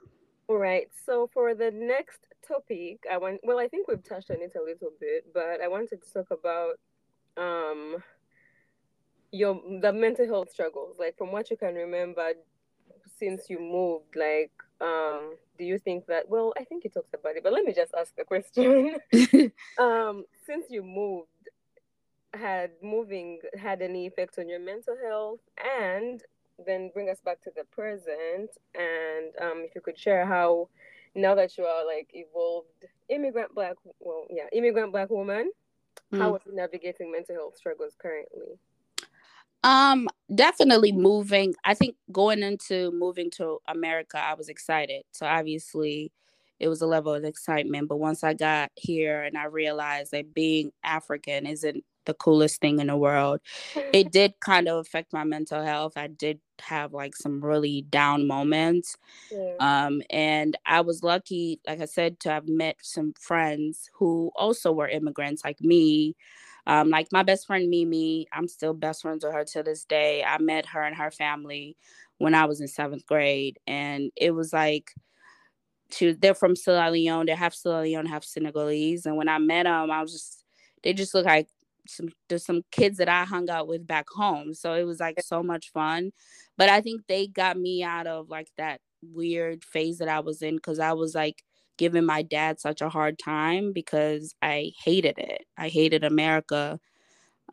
All 0.49 0.57
right. 0.57 0.89
So 1.05 1.31
for 1.33 1.55
the 1.55 1.71
next 1.71 2.27
topic, 2.47 3.01
I 3.11 3.19
want 3.19 3.41
well, 3.43 3.59
I 3.59 3.69
think 3.69 3.89
we've 3.89 4.03
touched 4.03 4.31
on 4.31 4.39
it 4.41 4.53
a 4.57 4.63
little 4.63 4.93
bit, 4.99 5.27
but 5.33 5.61
I 5.63 5.69
wanted 5.69 6.03
to 6.03 6.13
talk 6.13 6.31
about 6.31 6.79
um 7.37 8.03
your 9.33 9.61
the 9.81 9.93
mental 9.93 10.27
health 10.27 10.51
struggles 10.51 10.97
like 10.99 11.17
from 11.17 11.31
what 11.33 11.51
you 11.51 11.57
can 11.57 11.75
remember 11.75 12.33
since 13.19 13.49
you 13.49 13.61
moved 13.61 14.17
like 14.17 14.51
um 14.81 15.35
do 15.59 15.65
you 15.65 15.79
think 15.79 16.07
that 16.07 16.29
well 16.29 16.53
i 16.59 16.65
think 16.65 16.85
you 16.85 16.91
talked 16.91 17.15
about 17.15 17.37
it 17.37 17.43
but 17.43 17.53
let 17.53 17.65
me 17.65 17.73
just 17.73 17.95
ask 17.99 18.15
the 18.17 18.25
question. 18.25 18.97
Um 19.79 20.25
since 20.47 20.67
you 20.71 20.83
moved 20.83 21.29
had 22.35 22.71
moving 22.83 23.41
had 23.59 23.83
any 23.83 24.07
effect 24.07 24.39
on 24.39 24.49
your 24.49 24.61
mental 24.61 24.97
health? 25.05 25.41
And 25.83 26.23
then 26.67 26.91
bring 26.93 27.09
us 27.09 27.21
back 27.25 27.41
to 27.43 27.51
the 27.57 27.65
present 27.65 28.51
and 28.75 29.33
um 29.41 29.63
if 29.65 29.75
you 29.75 29.81
could 29.81 29.99
share 29.99 30.27
how 30.27 30.69
now 31.15 31.35
that 31.35 31.57
you 31.57 31.65
are 31.65 31.87
like 31.87 32.09
evolved 32.13 32.85
immigrant 33.09 33.55
black 33.55 33.77
well 33.99 34.27
yeah 34.29 34.45
immigrant 34.53 34.93
black 34.93 35.09
woman 35.11 35.51
mm. 36.13 36.19
how 36.19 36.35
are 36.35 36.41
you 36.45 36.55
navigating 36.55 37.11
mental 37.11 37.35
health 37.35 37.57
struggles 37.57 37.95
currently 37.99 38.59
um, 39.63 40.09
definitely 40.35 40.93
moving. 40.93 41.55
I 41.65 41.75
think 41.75 41.97
going 42.11 42.43
into 42.43 42.91
moving 42.93 43.31
to 43.33 43.59
America, 43.69 44.19
I 44.19 44.35
was 44.35 44.49
excited. 44.49 45.03
So 45.13 45.27
obviously, 45.27 46.13
it 46.59 46.69
was 46.69 46.83
a 46.83 46.87
level 46.87 47.13
of 47.13 47.25
excitement. 47.25 47.89
But 47.89 47.99
once 47.99 48.23
I 48.23 48.35
got 48.35 48.71
here 48.77 49.23
and 49.23 49.37
I 49.37 49.45
realized 49.45 50.13
that 50.13 50.35
being 50.35 50.73
African 50.85 51.47
isn't 51.47 51.85
the 52.07 52.15
coolest 52.15 52.61
thing 52.61 52.81
in 52.81 52.87
the 52.87 52.97
world, 52.97 53.41
it 53.93 54.13
did 54.13 54.35
kind 54.41 54.69
of 54.69 54.79
affect 54.79 55.13
my 55.13 55.25
mental 55.25 55.63
health. 55.63 55.95
I 55.97 56.07
did 56.07 56.41
have 56.61 56.93
like 56.93 57.17
some 57.17 57.45
really 57.45 57.83
down 57.83 58.27
moments. 58.27 58.97
Yeah. 59.31 59.55
Um, 59.61 60.03
and 60.11 60.57
I 60.67 60.81
was 60.81 61.03
lucky, 61.03 61.61
like 61.67 61.81
I 61.81 61.87
said, 61.87 62.21
to 62.21 62.31
have 62.31 62.49
met 62.49 62.77
some 62.83 63.15
friends 63.19 63.91
who 63.95 64.31
also 64.37 64.73
were 64.73 64.89
immigrants 64.89 65.45
like 65.45 65.61
me 65.61 66.17
um, 66.67 66.91
like 66.91 67.09
my 67.13 67.23
best 67.23 67.47
friend 67.47 67.69
Mimi, 67.71 68.27
I'm 68.33 68.49
still 68.49 68.75
best 68.75 69.03
friends 69.03 69.25
with 69.25 69.35
her 69.35 69.45
to 69.45 69.63
this 69.63 69.85
day. 69.85 70.25
I 70.25 70.39
met 70.39 70.67
her 70.67 70.83
and 70.83 70.97
her 70.97 71.11
family 71.11 71.77
when 72.19 72.35
I 72.35 72.45
was 72.45 72.61
in 72.61 72.69
seventh 72.69 73.07
grade, 73.07 73.59
and 73.67 74.11
it 74.17 74.33
was 74.33 74.53
like 74.53 74.93
was, 75.91 76.15
they're 76.19 76.35
from 76.35 76.57
Sierra 76.57 76.91
Leone. 76.91 77.27
They 77.27 77.35
have 77.35 77.55
Sierra 77.55 77.83
Leone, 77.83 78.07
have 78.07 78.25
Senegalese, 78.25 79.07
and 79.07 79.17
when 79.17 79.29
I 79.29 79.39
met 79.39 79.65
them, 79.65 79.91
I 79.91 80.03
was 80.03 80.13
just 80.13 80.45
they 80.83 80.93
just 80.93 81.15
look 81.15 81.27
like 81.27 81.49
some 81.89 82.09
there's 82.29 82.45
some 82.45 82.63
kids 82.71 82.99
that 82.99 83.09
I 83.09 83.25
hung 83.25 83.51
out 83.51 83.69
with 83.69 83.87
back 83.87 84.09
home. 84.09 84.55
So 84.55 84.75
it 84.75 84.85
was 84.85 85.01
like 85.01 85.21
so 85.23 85.43
much 85.43 85.71
fun. 85.73 86.13
But 86.57 86.69
I 86.69 86.81
think 86.81 87.07
they 87.07 87.27
got 87.27 87.59
me 87.59 87.83
out 87.83 88.07
of 88.07 88.29
like 88.29 88.49
that 88.59 88.81
weird 89.03 89.65
phase 89.65 89.99
that 89.99 90.09
I 90.09 90.21
was 90.21 90.43
in 90.43 90.57
because 90.57 90.79
I 90.79 90.93
was 90.93 91.15
like 91.15 91.43
given 91.81 92.07
my 92.07 92.23
dad 92.23 92.61
such 92.61 92.83
a 92.83 92.91
hard 92.91 93.19
time 93.19 93.73
because 93.73 94.37
I 94.43 94.73
hated 94.85 95.19
it. 95.19 95.47
I 95.59 95.71
hated 95.71 96.05
America 96.05 96.79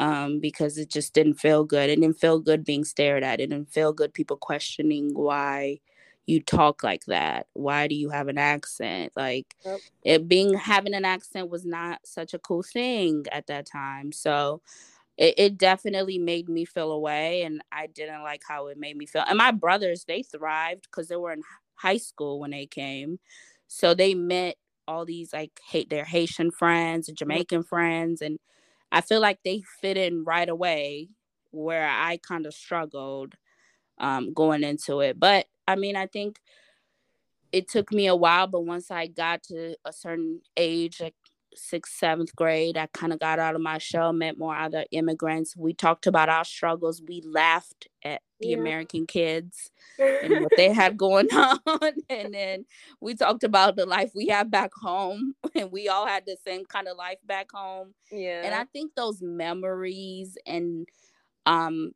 um, 0.01 0.41
because 0.41 0.77
it 0.77 0.89
just 0.89 1.13
didn't 1.13 1.35
feel 1.35 1.63
good. 1.63 1.89
It 1.89 1.99
didn't 2.01 2.19
feel 2.19 2.39
good 2.39 2.65
being 2.65 2.83
stared 2.83 3.23
at. 3.23 3.39
It 3.39 3.49
didn't 3.49 3.71
feel 3.71 3.93
good 3.93 4.13
people 4.13 4.37
questioning 4.37 5.11
why, 5.13 5.79
you 6.27 6.41
talk 6.41 6.83
like 6.83 7.05
that? 7.05 7.47
Why 7.53 7.87
do 7.87 7.95
you 7.95 8.09
have 8.09 8.27
an 8.27 8.37
accent? 8.37 9.13
Like 9.15 9.55
Yep. 9.65 9.81
it 10.03 10.27
being 10.27 10.53
having 10.55 10.93
an 10.93 11.05
accent 11.05 11.49
was 11.49 11.65
not 11.65 12.01
such 12.05 12.33
a 12.33 12.39
cool 12.39 12.63
thing 12.63 13.25
at 13.31 13.47
that 13.47 13.65
time. 13.65 14.11
So 14.11 14.61
it, 15.17 15.35
it 15.37 15.57
definitely 15.57 16.19
made 16.19 16.49
me 16.49 16.65
feel 16.65 16.91
away 16.91 17.43
and 17.43 17.61
I 17.71 17.87
didn't 17.87 18.23
like 18.23 18.41
how 18.47 18.67
it 18.67 18.77
made 18.77 18.97
me 18.97 19.05
feel. 19.05 19.23
And 19.27 19.37
my 19.37 19.51
brothers, 19.51 20.05
they 20.05 20.23
thrived 20.23 20.83
because 20.91 21.07
they 21.07 21.15
were 21.15 21.33
in 21.33 21.43
high 21.75 21.97
school 21.97 22.39
when 22.39 22.51
they 22.51 22.65
came. 22.67 23.19
So 23.67 23.93
they 23.93 24.13
met 24.13 24.55
all 24.87 25.05
these 25.05 25.33
like 25.33 25.59
hate 25.69 25.89
their 25.89 26.05
Haitian 26.05 26.51
friends 26.51 27.09
Jamaican 27.09 27.63
friends 27.63 28.21
and 28.21 28.39
I 28.91 29.01
feel 29.01 29.21
like 29.21 29.39
they 29.43 29.63
fit 29.81 29.97
in 29.97 30.23
right 30.23 30.47
away 30.49 31.09
where 31.51 31.87
I 31.89 32.17
kind 32.25 32.45
of 32.45 32.53
struggled 32.53 33.35
um, 33.99 34.33
going 34.33 34.63
into 34.63 35.01
it. 35.01 35.19
But 35.19 35.47
I 35.67 35.75
mean, 35.75 35.95
I 35.95 36.07
think 36.07 36.39
it 37.51 37.67
took 37.69 37.91
me 37.91 38.07
a 38.07 38.15
while, 38.15 38.47
but 38.47 38.61
once 38.65 38.91
I 38.91 39.07
got 39.07 39.43
to 39.43 39.75
a 39.85 39.93
certain 39.93 40.41
age, 40.57 40.99
like 41.01 41.15
sixth, 41.57 41.93
seventh 41.97 42.35
grade, 42.35 42.77
I 42.77 42.87
kind 42.93 43.11
of 43.13 43.19
got 43.19 43.39
out 43.39 43.55
of 43.55 43.61
my 43.61 43.77
shell, 43.79 44.13
met 44.13 44.37
more 44.37 44.55
other 44.55 44.85
immigrants. 44.91 45.55
We 45.57 45.73
talked 45.73 46.07
about 46.07 46.29
our 46.29 46.45
struggles. 46.45 47.01
We 47.07 47.21
laughed 47.21 47.87
at 48.03 48.21
the 48.39 48.49
Yeah. 48.49 48.57
American 48.57 49.07
kids 49.07 49.71
and 49.99 50.41
what 50.41 50.51
they 50.55 50.71
had 50.71 50.95
going 51.05 51.27
on. 51.33 51.59
and 52.09 52.33
then 52.33 52.65
we 53.01 53.15
talked 53.15 53.43
about 53.43 53.75
the 53.75 53.85
life 53.85 54.11
we 54.15 54.27
have 54.27 54.49
back 54.51 54.71
home. 54.73 55.33
And 55.55 55.71
we 55.71 55.87
all 55.89 56.05
had 56.05 56.23
the 56.27 56.37
same 56.45 56.65
kind 56.65 56.87
of 56.87 56.97
life 56.97 57.17
back 57.25 57.47
home 57.51 57.93
yeah. 58.11 58.43
and 58.45 58.53
i 58.53 58.63
think 58.65 58.93
those 58.95 59.21
memories 59.23 60.37
and 60.45 60.87
um 61.47 61.91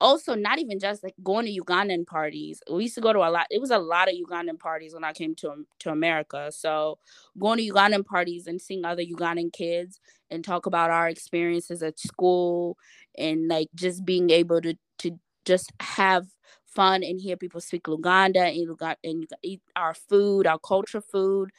also 0.00 0.34
not 0.34 0.58
even 0.58 0.78
just 0.78 1.02
like 1.02 1.14
going 1.22 1.46
to 1.46 1.62
ugandan 1.62 2.06
parties 2.06 2.60
we 2.70 2.82
used 2.84 2.94
to 2.94 3.00
go 3.00 3.12
to 3.12 3.20
a 3.20 3.30
lot 3.30 3.46
it 3.50 3.60
was 3.60 3.70
a 3.70 3.78
lot 3.78 4.08
of 4.08 4.14
ugandan 4.14 4.58
parties 4.58 4.94
when 4.94 5.04
i 5.04 5.12
came 5.12 5.34
to 5.34 5.50
um, 5.50 5.66
to 5.78 5.90
america 5.90 6.50
so 6.52 6.98
going 7.38 7.58
to 7.58 7.72
ugandan 7.72 8.04
parties 8.04 8.46
and 8.46 8.60
seeing 8.60 8.84
other 8.84 9.02
ugandan 9.02 9.52
kids 9.52 10.00
and 10.30 10.44
talk 10.44 10.66
about 10.66 10.90
our 10.90 11.08
experiences 11.08 11.82
at 11.82 11.98
school 11.98 12.76
and 13.16 13.48
like 13.48 13.68
just 13.74 14.04
being 14.04 14.30
able 14.30 14.60
to 14.60 14.74
to 14.98 15.18
just 15.44 15.72
have 15.80 16.26
fun 16.66 17.02
and 17.04 17.20
hear 17.20 17.36
people 17.36 17.60
speak 17.60 17.84
luganda 17.84 18.48
and, 18.48 18.96
and 19.04 19.26
eat 19.42 19.60
our 19.76 19.94
food 19.94 20.46
our 20.46 20.58
culture 20.58 21.00
food 21.00 21.50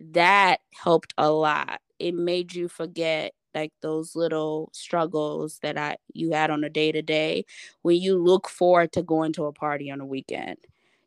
that 0.00 0.60
helped 0.72 1.14
a 1.18 1.30
lot. 1.30 1.80
It 1.98 2.14
made 2.14 2.54
you 2.54 2.68
forget 2.68 3.32
like 3.54 3.72
those 3.82 4.14
little 4.14 4.70
struggles 4.72 5.58
that 5.62 5.76
I 5.78 5.96
you 6.12 6.32
had 6.32 6.50
on 6.50 6.64
a 6.64 6.70
day 6.70 6.92
to 6.92 7.02
day 7.02 7.44
when 7.82 7.96
you 7.96 8.18
look 8.18 8.48
forward 8.48 8.92
to 8.92 9.02
going 9.02 9.32
to 9.34 9.46
a 9.46 9.52
party 9.52 9.90
on 9.90 10.00
a 10.00 10.06
weekend. 10.06 10.58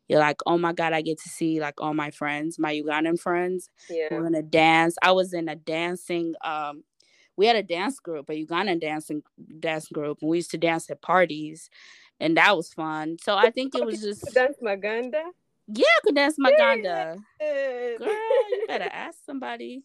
You're 0.08 0.20
like, 0.20 0.36
oh 0.44 0.58
my 0.58 0.74
God, 0.74 0.92
I 0.92 1.00
get 1.00 1.18
to 1.20 1.28
see 1.28 1.60
like 1.60 1.80
all 1.80 1.94
my 1.94 2.10
friends, 2.10 2.58
my 2.58 2.74
Ugandan 2.74 3.18
friends. 3.18 3.70
yeah. 3.88 4.08
We're 4.10 4.22
gonna 4.22 4.42
dance. 4.42 4.96
I 5.02 5.12
was 5.12 5.32
in 5.32 5.48
a 5.48 5.56
dancing 5.56 6.34
um 6.44 6.84
we 7.36 7.46
had 7.46 7.56
a 7.56 7.64
dance 7.64 7.98
group, 7.98 8.30
a 8.30 8.46
Ugandan 8.46 8.80
dancing 8.80 9.22
dance 9.58 9.88
group, 9.88 10.18
and 10.20 10.30
we 10.30 10.38
used 10.38 10.52
to 10.52 10.58
dance 10.58 10.88
at 10.88 11.02
parties 11.02 11.68
and 12.20 12.36
that 12.36 12.56
was 12.56 12.72
fun. 12.72 13.16
So 13.20 13.36
I 13.36 13.50
think 13.50 13.74
it 13.74 13.84
was 13.84 14.00
just 14.02 14.34
Dance 14.34 14.56
Maganda. 14.62 15.22
yeah, 15.68 15.86
I 15.86 16.00
could 16.04 16.14
dance 16.14 16.36
Maganda. 16.38 17.16
Girl, 17.40 18.08
you 18.08 18.64
better 18.66 18.88
ask 18.90 19.18
somebody. 19.26 19.82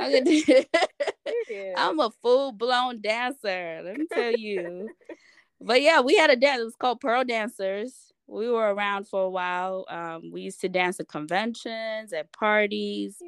I 0.00 0.10
could 0.12 0.24
Period. 1.48 1.74
I'm 1.76 2.00
a 2.00 2.10
full 2.22 2.52
blown 2.52 3.00
dancer. 3.00 3.80
Let 3.84 3.98
me 3.98 4.06
tell 4.12 4.32
you. 4.32 4.90
But 5.60 5.82
yeah, 5.82 6.00
we 6.00 6.16
had 6.16 6.30
a 6.30 6.36
dance. 6.36 6.60
It 6.60 6.64
was 6.64 6.76
called 6.76 7.00
Pearl 7.00 7.24
Dancers. 7.24 8.12
We 8.26 8.50
were 8.50 8.74
around 8.74 9.06
for 9.08 9.22
a 9.22 9.30
while. 9.30 9.84
Um, 9.88 10.30
we 10.32 10.42
used 10.42 10.60
to 10.62 10.68
dance 10.68 10.98
at 11.00 11.08
conventions, 11.08 12.12
at 12.12 12.32
parties. 12.32 13.22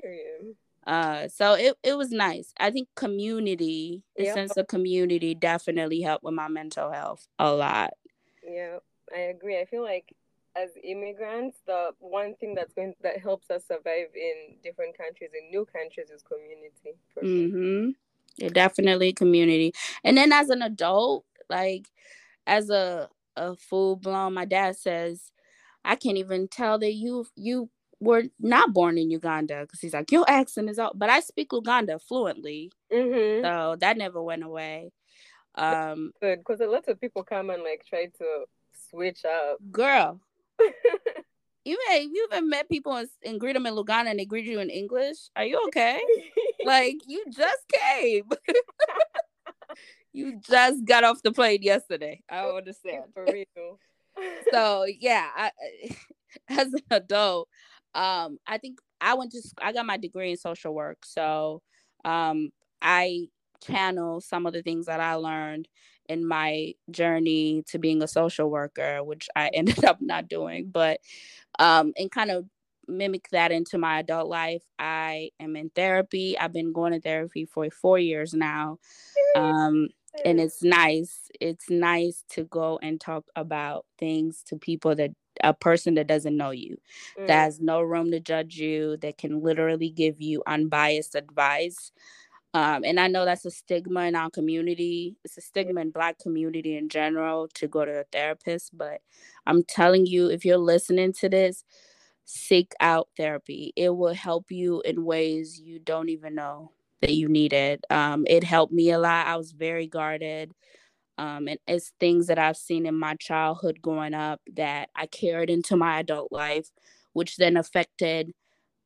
Uh, 0.87 1.29
so 1.29 1.55
it, 1.55 1.75
it 1.83 1.97
was 1.97 2.11
nice. 2.11 2.53
I 2.59 2.71
think 2.71 2.89
community, 2.95 4.03
the 4.17 4.25
Yep. 4.25 4.35
sense 4.35 4.57
of 4.57 4.67
community, 4.69 5.35
definitely 5.35 6.01
helped 6.01 6.25
with 6.25 6.35
my 6.35 6.49
mental 6.49 6.91
health 6.93 7.27
a 7.39 7.53
lot. 7.53 7.95
Yeah, 8.47 8.79
I 9.15 9.21
agree. 9.21 9.59
I 9.59 9.65
feel 9.65 9.83
like 9.83 10.15
as 10.57 10.71
immigrants, 10.83 11.59
the 11.67 11.91
one 11.99 12.35
thing 12.37 12.55
that's 12.55 12.73
going 12.73 12.95
that 13.03 13.19
helps 13.21 13.51
us 13.51 13.65
survive 13.67 14.09
in 14.15 14.57
different 14.63 14.97
countries, 14.97 15.31
in 15.39 15.51
new 15.51 15.67
countries, 15.67 16.11
is 16.11 16.23
community. 16.23 16.99
Mm-hmm. 17.23 17.91
Yeah, 18.39 18.49
definitely 18.49 19.13
community. 19.13 19.73
And 20.05 20.17
then 20.17 20.33
as 20.33 20.49
an 20.51 20.63
adult, 20.63 21.25
like 21.49 21.87
as 22.47 22.71
a 22.71 23.09
a 23.37 23.55
full 23.57 23.97
blown, 23.97 24.35
my 24.35 24.47
dad 24.47 24.77
says, 24.77 25.31
I 25.85 25.97
can't 25.97 26.17
even 26.19 26.49
tell 26.49 26.79
that 26.79 26.93
you 26.95 27.27
you 27.37 27.71
were 28.01 28.25
not 28.41 28.73
born 28.73 28.99
in 28.99 29.11
Uganda 29.11 29.63
because 29.63 29.81
he's 29.81 29.95
like 29.95 30.11
your 30.13 30.25
accent 30.29 30.71
is 30.71 30.79
out, 30.79 30.99
but 30.99 31.11
I 31.11 31.21
speak 31.21 31.53
Uganda 31.53 31.99
fluently, 31.99 32.73
Mm-hmm. 32.93 33.45
so 33.45 33.77
that 33.81 33.97
never 33.97 34.23
went 34.23 34.43
away. 34.45 34.93
Um, 35.55 36.13
Good, 36.21 36.39
because 36.39 36.61
a 36.61 36.67
lot 36.67 36.87
of 36.89 37.01
people 37.01 37.25
come 37.25 37.51
and 37.51 37.63
like 37.63 37.85
try 37.89 38.07
to 38.07 38.45
switch 38.91 39.25
up. 39.25 39.59
girl, 39.73 40.21
you 41.65 41.79
may 41.89 42.03
you 42.03 42.29
even 42.31 42.49
met 42.49 42.69
people 42.69 42.95
and, 42.95 43.09
and 43.25 43.41
greet 43.41 43.55
them 43.55 43.67
in 43.67 43.75
Luganda 43.75 44.11
and 44.11 44.19
they 44.19 44.25
greet 44.25 44.47
you 44.47 44.61
in 44.61 44.71
English. 44.71 45.17
Are 45.37 45.45
you 45.45 45.63
okay? 45.69 46.01
like 46.65 46.97
you 47.07 47.25
just 47.31 47.63
came. 47.73 48.25
you 50.13 50.41
just 50.49 50.85
got 50.85 51.05
off 51.05 51.23
the 51.23 51.33
plane 51.33 51.63
yesterday. 51.63 52.23
I 52.31 52.47
understand. 52.47 53.05
For 53.15 53.25
real. 53.25 53.79
So 54.53 54.85
yeah, 54.85 55.29
I, 55.37 55.51
as 56.49 56.73
an 56.73 56.81
adult, 56.91 57.49
um, 57.95 58.39
I 58.47 58.59
think 58.59 58.79
I 59.01 59.15
went 59.15 59.33
to 59.33 59.43
I 59.61 59.73
got 59.73 59.87
my 59.87 59.97
degree 59.97 60.31
in 60.31 60.37
social 60.37 60.75
work. 60.75 60.99
So 61.05 61.63
um, 62.05 62.51
I 62.81 63.29
channel 63.61 64.21
some 64.21 64.47
of 64.47 64.53
the 64.53 64.63
things 64.63 64.87
that 64.87 65.01
I 65.01 65.15
learned 65.15 65.69
in 66.09 66.27
my 66.27 66.75
journey 66.91 67.63
to 67.69 67.79
being 67.79 68.03
a 68.03 68.09
social 68.09 68.49
worker, 68.51 69.03
which 69.03 69.29
I 69.37 69.49
ended 69.55 69.85
up 69.85 69.99
not 70.01 70.29
doing, 70.29 70.69
but 70.71 71.01
um, 71.59 71.93
and 71.97 72.11
kind 72.11 72.31
of 72.31 72.47
mimic 72.89 73.29
that 73.31 73.51
into 73.53 73.79
my 73.79 73.99
adult 73.99 74.29
life. 74.29 74.63
I 74.79 75.31
am 75.41 75.57
in 75.57 75.71
therapy. 75.71 76.39
I've 76.39 76.53
been 76.53 76.73
going 76.73 76.93
to 76.93 77.01
therapy 77.01 77.45
for 77.45 77.69
four 77.71 77.99
years 77.99 78.33
now. 78.35 78.79
Um, 79.35 79.89
and 80.25 80.41
it's 80.41 80.63
nice. 80.63 81.31
It's 81.41 81.69
nice 81.69 82.25
to 82.31 82.45
go 82.45 82.79
and 82.83 83.01
talk 83.01 83.25
about 83.37 83.85
things 83.99 84.43
to 84.47 84.57
people 84.57 84.95
that 84.97 85.11
a 85.45 85.53
person 85.53 85.95
that 85.95 86.07
doesn't 86.07 86.37
know 86.37 86.51
you, 86.51 86.79
Mm. 87.19 87.27
that 87.27 87.43
has 87.45 87.61
no 87.61 87.83
room 87.83 88.11
to 88.13 88.21
judge 88.21 88.57
you, 88.57 88.97
that 88.99 89.19
can 89.19 89.43
literally 89.43 89.91
give 89.91 90.21
you 90.21 90.43
unbiased 90.47 91.15
advice. 91.15 91.93
Um, 92.57 92.85
and 92.87 92.99
I 92.99 93.07
know 93.07 93.27
that's 93.27 93.45
a 93.45 93.51
stigma 93.51 94.05
in 94.05 94.17
our 94.17 94.31
community. 94.31 95.19
It's 95.27 95.37
a 95.37 95.43
stigma 95.43 95.83
in 95.83 95.91
Black 95.91 96.19
community 96.19 96.79
in 96.79 96.89
general 96.89 97.49
to 97.53 97.69
go 97.69 97.85
to 97.85 98.01
a 98.01 98.05
therapist. 98.05 98.75
But 98.75 99.03
I'm 99.47 99.63
telling 99.63 100.07
you, 100.07 100.29
if 100.31 100.43
you're 100.43 100.57
listening 100.57 101.13
to 101.21 101.29
this, 101.29 101.65
seek 102.25 102.73
out 102.81 103.11
therapy. 103.15 103.75
It 103.77 103.91
will 103.91 104.15
help 104.15 104.51
you 104.51 104.81
in 104.87 105.05
ways 105.05 105.61
you 105.61 105.79
don't 105.79 106.09
even 106.09 106.35
know 106.35 106.73
that 107.03 107.13
you 107.13 107.29
need 107.29 107.53
it. 107.53 107.85
Um, 107.91 108.25
it 108.27 108.43
helped 108.43 108.73
me 108.73 108.91
a 108.91 108.99
lot. 108.99 109.27
I 109.27 109.37
was 109.37 109.53
very 109.53 109.87
guarded. 109.87 110.55
Um, 111.19 111.49
and 111.49 111.59
it's 111.69 111.93
things 112.01 112.27
that 112.29 112.39
I've 112.39 112.57
seen 112.57 112.87
in 112.87 112.99
my 112.99 113.17
childhood 113.17 113.83
growing 113.83 114.15
up 114.15 114.41
that 114.55 114.89
I 114.97 115.05
carried 115.05 115.51
into 115.51 115.77
my 115.77 115.99
adult 115.99 116.33
life, 116.33 116.71
which 117.13 117.37
then 117.37 117.59
affected 117.59 118.33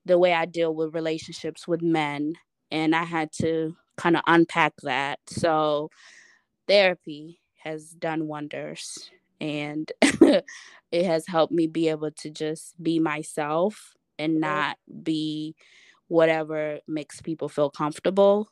the 0.05 0.19
way 0.19 0.33
I 0.35 0.47
deal 0.47 0.75
with 0.75 0.93
relationships 0.93 1.69
with 1.69 1.83
men. 1.83 2.35
And 2.71 2.95
I 2.95 3.05
had 3.05 3.33
to 3.41 3.77
kind 3.97 4.17
of 4.17 4.23
unpack 4.27 4.75
that. 4.83 5.19
So 5.29 5.91
therapy 6.69 7.41
has 7.63 7.91
done 7.91 8.27
wonders 8.27 9.11
and 9.41 9.91
it 10.03 11.07
has 11.07 11.27
helped 11.27 11.53
me 11.53 11.67
be 11.67 11.89
able 11.89 12.11
to 12.11 12.31
just 12.31 12.81
be 12.83 12.99
myself 12.99 13.95
and 14.19 14.41
not 14.41 14.77
be 15.03 15.55
whatever 16.09 16.79
makes 16.87 17.21
people 17.21 17.49
feel 17.49 17.71
comfortable 17.71 18.49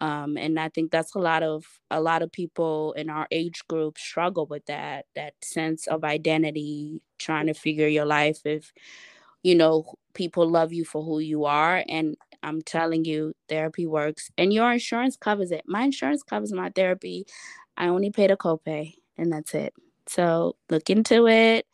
um, 0.00 0.36
and 0.36 0.58
i 0.58 0.68
think 0.68 0.90
that's 0.90 1.14
a 1.14 1.18
lot 1.18 1.42
of 1.42 1.64
a 1.90 2.00
lot 2.00 2.22
of 2.22 2.32
people 2.32 2.92
in 2.94 3.10
our 3.10 3.26
age 3.30 3.62
group 3.68 3.98
struggle 3.98 4.46
with 4.46 4.64
that 4.66 5.06
that 5.14 5.34
sense 5.42 5.86
of 5.86 6.04
identity 6.04 7.00
trying 7.18 7.46
to 7.46 7.54
figure 7.54 7.88
your 7.88 8.06
life 8.06 8.40
if 8.44 8.72
you 9.42 9.54
know 9.54 9.84
people 10.14 10.48
love 10.48 10.72
you 10.72 10.84
for 10.84 11.02
who 11.02 11.18
you 11.18 11.44
are 11.44 11.84
and 11.88 12.16
i'm 12.42 12.62
telling 12.62 13.04
you 13.04 13.34
therapy 13.48 13.86
works. 13.86 14.30
And 14.38 14.52
your 14.52 14.72
insurance 14.72 15.16
covers 15.16 15.50
it. 15.50 15.62
My 15.66 15.82
insurance 15.82 16.22
covers 16.22 16.52
my 16.52 16.70
therapy. 16.70 17.26
I 17.76 17.88
only 17.88 18.10
pay 18.10 18.26
the 18.28 18.36
copay 18.36 18.94
and 19.18 19.32
that's 19.32 19.54
it. 19.54 19.74
So 20.06 20.56
look 20.70 20.90
into 20.90 21.28
it. 21.28 21.66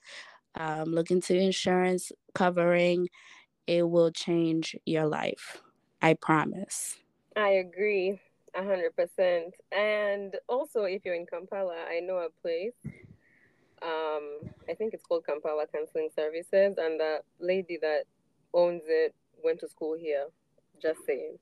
Um, 0.55 0.87
look 0.95 1.11
into 1.11 1.37
insurance 1.37 2.13
covering. 2.35 3.09
It 3.67 3.89
will 3.89 4.11
change 4.11 4.77
your 4.87 5.07
life. 5.07 5.63
I 6.03 6.15
promise. 6.15 6.97
I 7.37 7.49
agree 7.51 8.21
a 8.55 8.65
hundred 8.65 8.97
percent. 8.97 9.55
And 9.73 10.37
also, 10.49 10.85
if 10.85 11.05
you're 11.05 11.15
in 11.15 11.27
Kampala, 11.27 11.77
I 11.89 12.01
know 12.01 12.19
a 12.19 12.31
place 12.43 12.73
Um, 13.83 14.41
I 14.69 14.75
think 14.75 14.95
it's 14.95 15.05
called 15.05 15.27
Kampala 15.27 15.67
Counseling 15.67 16.09
Services, 16.17 16.77
and 16.79 16.99
the 16.99 17.21
lady 17.39 17.79
that 17.83 18.05
owns 18.55 18.83
it 18.87 19.15
went 19.45 19.61
to 19.61 19.69
school 19.69 19.97
here. 19.97 20.27
Just 20.81 21.05
saying. 21.07 21.39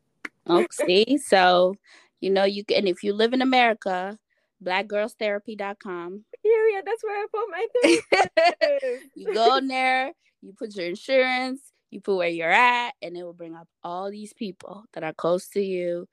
Oh, 0.46 0.64
okay, 0.64 1.16
so 1.16 1.74
you 2.20 2.30
know 2.30 2.44
you 2.44 2.64
can 2.64 2.86
if 2.86 3.02
you 3.02 3.14
live 3.14 3.32
in 3.32 3.42
America, 3.42 4.18
blackgirlstherapy.com. 4.62 6.24
Period. 6.42 6.84
That's 6.86 7.04
where 7.04 7.16
I 7.16 7.26
put 7.32 7.50
my 7.50 7.66
therapist. 7.82 9.04
you 9.14 9.32
go 9.32 9.56
in 9.56 9.68
there, 9.68 10.12
you 10.42 10.52
put 10.58 10.74
your 10.76 10.86
insurance, 10.86 11.60
you 11.90 12.00
put 12.00 12.16
where 12.16 12.28
you're 12.28 12.50
at, 12.50 12.92
and 13.02 13.16
it 13.16 13.22
will 13.22 13.32
bring 13.32 13.54
up 13.54 13.68
all 13.82 14.10
these 14.10 14.32
people 14.32 14.84
that 14.92 15.04
are 15.04 15.12
close 15.12 15.48
to 15.50 15.62
you, 15.62 16.08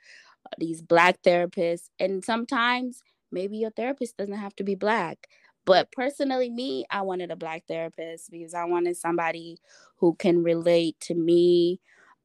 uh, 0.45 0.55
these 0.57 0.81
black 0.81 1.21
therapists. 1.23 1.89
And 1.99 2.23
sometimes 2.23 3.01
maybe 3.31 3.57
your 3.57 3.71
therapist 3.71 4.17
doesn't 4.17 4.33
have 4.35 4.55
to 4.57 4.63
be 4.63 4.75
black. 4.75 5.27
But 5.65 5.91
personally, 5.91 6.49
me, 6.49 6.85
I 6.89 7.01
wanted 7.01 7.31
a 7.31 7.35
black 7.35 7.65
therapist 7.67 8.31
because 8.31 8.53
I 8.53 8.65
wanted 8.65 8.97
somebody 8.97 9.59
who 9.97 10.15
can 10.15 10.43
relate 10.43 10.99
to 11.01 11.13
me 11.13 11.79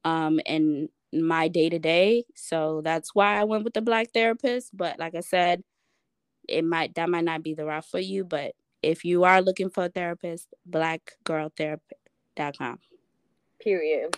um, 0.07 0.41
and 0.47 0.89
my 1.13 1.49
day 1.49 1.69
to 1.69 1.79
day. 1.81 2.25
So 2.37 2.81
that's 2.85 3.13
why 3.15 3.41
I 3.41 3.45
went 3.45 3.65
with 3.65 3.75
the 3.75 3.83
black 3.83 4.13
therapist. 4.15 4.75
But 4.75 4.99
like 5.01 5.17
I 5.17 5.21
said, 5.21 5.65
it 6.49 6.65
might 6.65 6.95
that 6.95 7.11
might 7.11 7.25
not 7.25 7.43
be 7.43 7.55
the 7.55 7.67
route 7.67 7.85
for 7.85 7.99
you. 7.99 8.25
But 8.25 8.53
if 8.83 9.05
you 9.05 9.25
are 9.25 9.43
looking 9.43 9.69
for 9.69 9.87
a 9.87 9.89
therapist, 9.89 10.47
blackgirltherapy.com. 10.71 12.79
Period. 13.61 14.17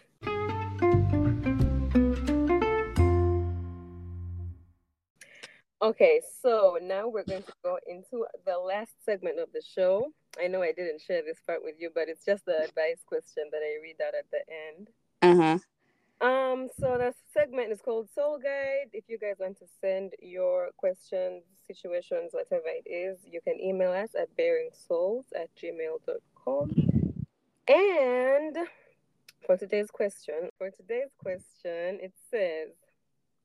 Okay, 5.81 6.21
so 6.43 6.77
now 6.83 7.07
we're 7.07 7.23
going 7.23 7.45
to 7.45 7.53
go 7.63 7.79
into 7.87 8.27
the 8.45 8.59
last 8.59 8.91
segment 9.05 9.39
of 9.39 9.47
the 9.55 9.63
show. 9.63 10.13
I 10.43 10.49
know 10.49 10.61
I 10.61 10.73
didn't 10.73 11.01
share 11.01 11.23
this 11.23 11.39
part 11.47 11.63
with 11.63 11.77
you, 11.79 11.91
but 11.95 12.09
it's 12.09 12.25
just 12.25 12.45
the 12.47 12.65
advice 12.65 13.05
question 13.07 13.45
that 13.53 13.59
I 13.59 13.79
read 13.81 13.95
out 14.05 14.15
at 14.19 14.29
the 14.33 14.41
end. 14.77 14.89
Uh 15.23 15.37
huh. 15.41 15.59
Um, 16.21 16.69
so 16.79 16.99
the 16.99 17.15
segment 17.33 17.71
is 17.71 17.81
called 17.81 18.09
Soul 18.13 18.39
Guide. 18.39 18.91
If 18.93 19.05
you 19.09 19.19
guys 19.19 19.37
want 19.39 19.59
to 19.59 19.67
send 19.81 20.15
your 20.21 20.71
questions, 20.77 21.45
situations, 21.67 22.33
whatever 22.33 22.67
it 22.67 22.89
is, 22.91 23.19
you 23.25 23.41
can 23.41 23.61
email 23.61 23.93
us 23.93 24.11
at 24.19 24.29
baringsouls 24.37 25.25
at 25.37 25.49
gmail.com. 25.57 26.71
And 27.69 28.57
for 29.47 29.57
today's 29.57 29.91
question, 29.91 30.51
for 30.59 30.71
today's 30.71 31.13
question, 31.19 32.01
it 32.03 32.13
says, 32.31 32.71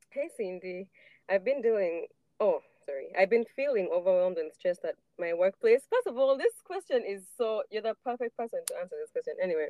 Hey 0.09 0.29
Cindy, 0.35 0.87
I've 1.29 1.45
been 1.45 1.61
doing 1.61 2.07
Oh, 2.39 2.61
sorry. 2.85 3.07
I've 3.17 3.29
been 3.29 3.45
feeling 3.55 3.89
overwhelmed 3.93 4.37
and 4.37 4.51
stressed 4.53 4.85
at 4.85 4.95
my 5.19 5.33
workplace. 5.33 5.81
First 5.91 6.07
of 6.07 6.17
all, 6.17 6.37
this 6.37 6.53
question 6.63 7.03
is 7.07 7.23
so 7.37 7.63
you're 7.71 7.81
the 7.81 7.95
perfect 8.03 8.37
person 8.37 8.59
to 8.67 8.73
answer 8.79 8.95
this 8.99 9.11
question. 9.11 9.35
Anyway, 9.41 9.67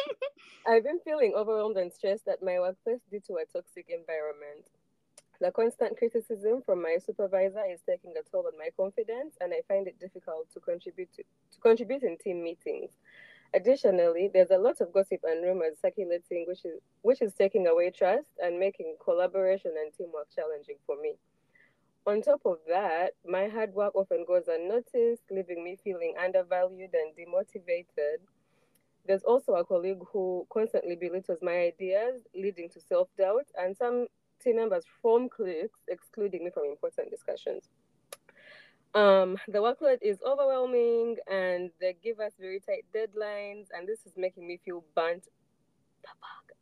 I've 0.68 0.84
been 0.84 1.00
feeling 1.04 1.34
overwhelmed 1.36 1.76
and 1.76 1.92
stressed 1.92 2.28
at 2.28 2.42
my 2.42 2.58
workplace 2.58 3.00
due 3.10 3.20
to 3.28 3.34
a 3.34 3.44
toxic 3.52 3.86
environment. 3.88 4.68
The 5.40 5.50
constant 5.50 5.98
criticism 5.98 6.62
from 6.64 6.82
my 6.82 6.98
supervisor 7.04 7.64
is 7.68 7.80
taking 7.88 8.14
a 8.16 8.22
toll 8.30 8.46
on 8.46 8.56
my 8.56 8.68
confidence, 8.76 9.34
and 9.40 9.52
I 9.52 9.62
find 9.66 9.88
it 9.88 9.98
difficult 9.98 10.46
to 10.54 10.60
contribute 10.60 11.12
to, 11.14 11.22
to 11.22 11.60
contribute 11.60 12.04
in 12.04 12.16
team 12.18 12.44
meetings. 12.44 12.90
Additionally, 13.54 14.30
there's 14.32 14.50
a 14.50 14.56
lot 14.56 14.80
of 14.80 14.92
gossip 14.92 15.20
and 15.24 15.42
rumors 15.42 15.76
circulating, 15.82 16.44
which 16.46 16.64
is 16.64 16.80
which 17.02 17.20
is 17.20 17.34
taking 17.34 17.66
away 17.66 17.90
trust 17.90 18.28
and 18.42 18.58
making 18.58 18.96
collaboration 19.02 19.72
and 19.76 19.92
teamwork 19.92 20.28
challenging 20.34 20.76
for 20.86 20.96
me. 21.00 21.14
On 22.04 22.20
top 22.20 22.40
of 22.44 22.58
that, 22.66 23.12
my 23.24 23.46
hard 23.46 23.74
work 23.74 23.94
often 23.94 24.24
goes 24.26 24.48
unnoticed, 24.48 25.22
leaving 25.30 25.62
me 25.62 25.78
feeling 25.84 26.14
undervalued 26.20 26.90
and 26.94 27.14
demotivated. 27.16 28.18
There's 29.06 29.22
also 29.22 29.54
a 29.54 29.64
colleague 29.64 30.02
who 30.12 30.46
constantly 30.52 30.96
belittles 30.96 31.38
my 31.42 31.58
ideas, 31.58 32.22
leading 32.34 32.68
to 32.70 32.80
self 32.80 33.08
doubt, 33.16 33.46
and 33.56 33.76
some 33.76 34.06
team 34.42 34.56
members 34.56 34.84
form 35.00 35.28
cliques, 35.28 35.78
excluding 35.88 36.44
me 36.44 36.50
from 36.50 36.64
important 36.64 37.10
discussions. 37.10 37.70
Um, 38.94 39.38
the 39.48 39.58
workload 39.58 39.98
is 40.02 40.18
overwhelming 40.22 41.16
and 41.30 41.70
they 41.80 41.96
give 42.02 42.20
us 42.20 42.32
very 42.38 42.60
tight 42.60 42.84
deadlines, 42.94 43.66
and 43.72 43.86
this 43.86 44.04
is 44.06 44.12
making 44.16 44.46
me 44.46 44.58
feel 44.64 44.84
burnt 44.96 45.28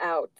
out. 0.01 0.31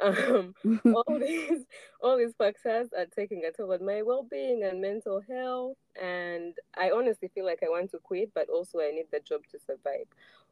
Um, 0.00 0.54
all 0.84 1.18
these 1.18 1.64
all 2.00 2.16
these 2.16 2.34
factors 2.36 2.88
are 2.96 3.06
taking 3.06 3.44
a 3.44 3.52
toll 3.52 3.72
on 3.72 3.84
my 3.84 4.02
well-being 4.02 4.62
and 4.64 4.80
mental 4.80 5.20
health, 5.28 5.76
and 6.00 6.54
I 6.76 6.90
honestly 6.90 7.30
feel 7.34 7.44
like 7.44 7.60
I 7.62 7.68
want 7.68 7.90
to 7.92 7.98
quit, 7.98 8.30
but 8.34 8.48
also 8.48 8.80
I 8.80 8.90
need 8.90 9.06
the 9.12 9.20
job 9.20 9.40
to 9.50 9.58
survive. 9.58 10.06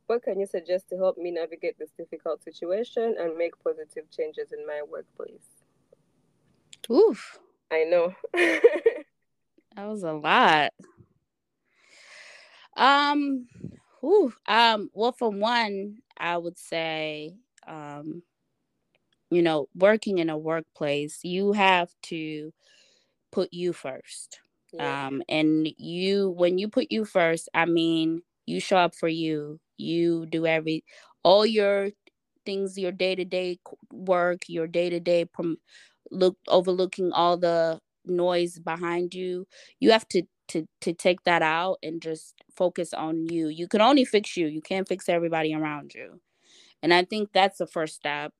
What 0.06 0.22
can 0.22 0.38
you 0.38 0.46
suggest 0.46 0.88
to 0.90 0.96
help 0.96 1.18
me 1.18 1.32
navigate 1.32 1.78
this 1.78 1.90
difficult 1.98 2.42
situation 2.44 3.16
and 3.18 3.36
make 3.36 3.52
positive 3.62 4.08
changes 4.10 4.52
in 4.52 4.64
my 4.66 4.82
workplace? 4.88 5.48
Oof. 6.90 7.38
I 7.72 7.84
know. 7.84 8.14
that 8.32 9.04
was 9.76 10.04
a 10.04 10.12
lot. 10.12 10.70
Um, 12.76 13.48
ooh, 14.04 14.32
um, 14.46 14.90
well, 14.92 15.12
for 15.12 15.30
one, 15.30 15.98
I 16.16 16.36
would 16.36 16.58
say, 16.58 17.34
um, 17.66 18.22
you 19.30 19.42
know, 19.42 19.68
working 19.74 20.18
in 20.18 20.30
a 20.30 20.38
workplace, 20.38 21.20
you 21.22 21.52
have 21.52 21.90
to 22.04 22.52
put 23.32 23.52
you 23.52 23.72
first. 23.72 24.40
Yeah. 24.72 25.06
Um, 25.06 25.22
and 25.28 25.68
you, 25.78 26.30
when 26.30 26.58
you 26.58 26.68
put 26.68 26.86
you 26.90 27.04
first, 27.04 27.48
I 27.54 27.64
mean, 27.66 28.22
you 28.46 28.60
show 28.60 28.76
up 28.76 28.94
for 28.94 29.08
you. 29.08 29.58
You 29.78 30.26
do 30.26 30.46
every, 30.46 30.84
all 31.22 31.44
your 31.44 31.90
things, 32.44 32.78
your 32.78 32.92
day 32.92 33.14
to 33.14 33.24
day 33.24 33.58
work, 33.92 34.42
your 34.48 34.66
day 34.66 34.90
to 34.90 35.00
day 35.00 35.26
look 36.10 36.36
overlooking 36.48 37.12
all 37.12 37.36
the 37.36 37.80
noise 38.04 38.58
behind 38.58 39.14
you. 39.14 39.46
You 39.80 39.90
have 39.92 40.08
to 40.08 40.22
to 40.48 40.66
to 40.80 40.92
take 40.92 41.24
that 41.24 41.42
out 41.42 41.78
and 41.82 42.00
just 42.00 42.34
focus 42.56 42.94
on 42.94 43.26
you. 43.26 43.48
You 43.48 43.68
can 43.68 43.80
only 43.80 44.04
fix 44.04 44.36
you. 44.36 44.46
You 44.46 44.62
can't 44.62 44.88
fix 44.88 45.08
everybody 45.08 45.54
around 45.54 45.92
you. 45.94 46.20
And 46.82 46.94
I 46.94 47.04
think 47.04 47.30
that's 47.32 47.58
the 47.58 47.66
first 47.66 47.96
step. 47.96 48.32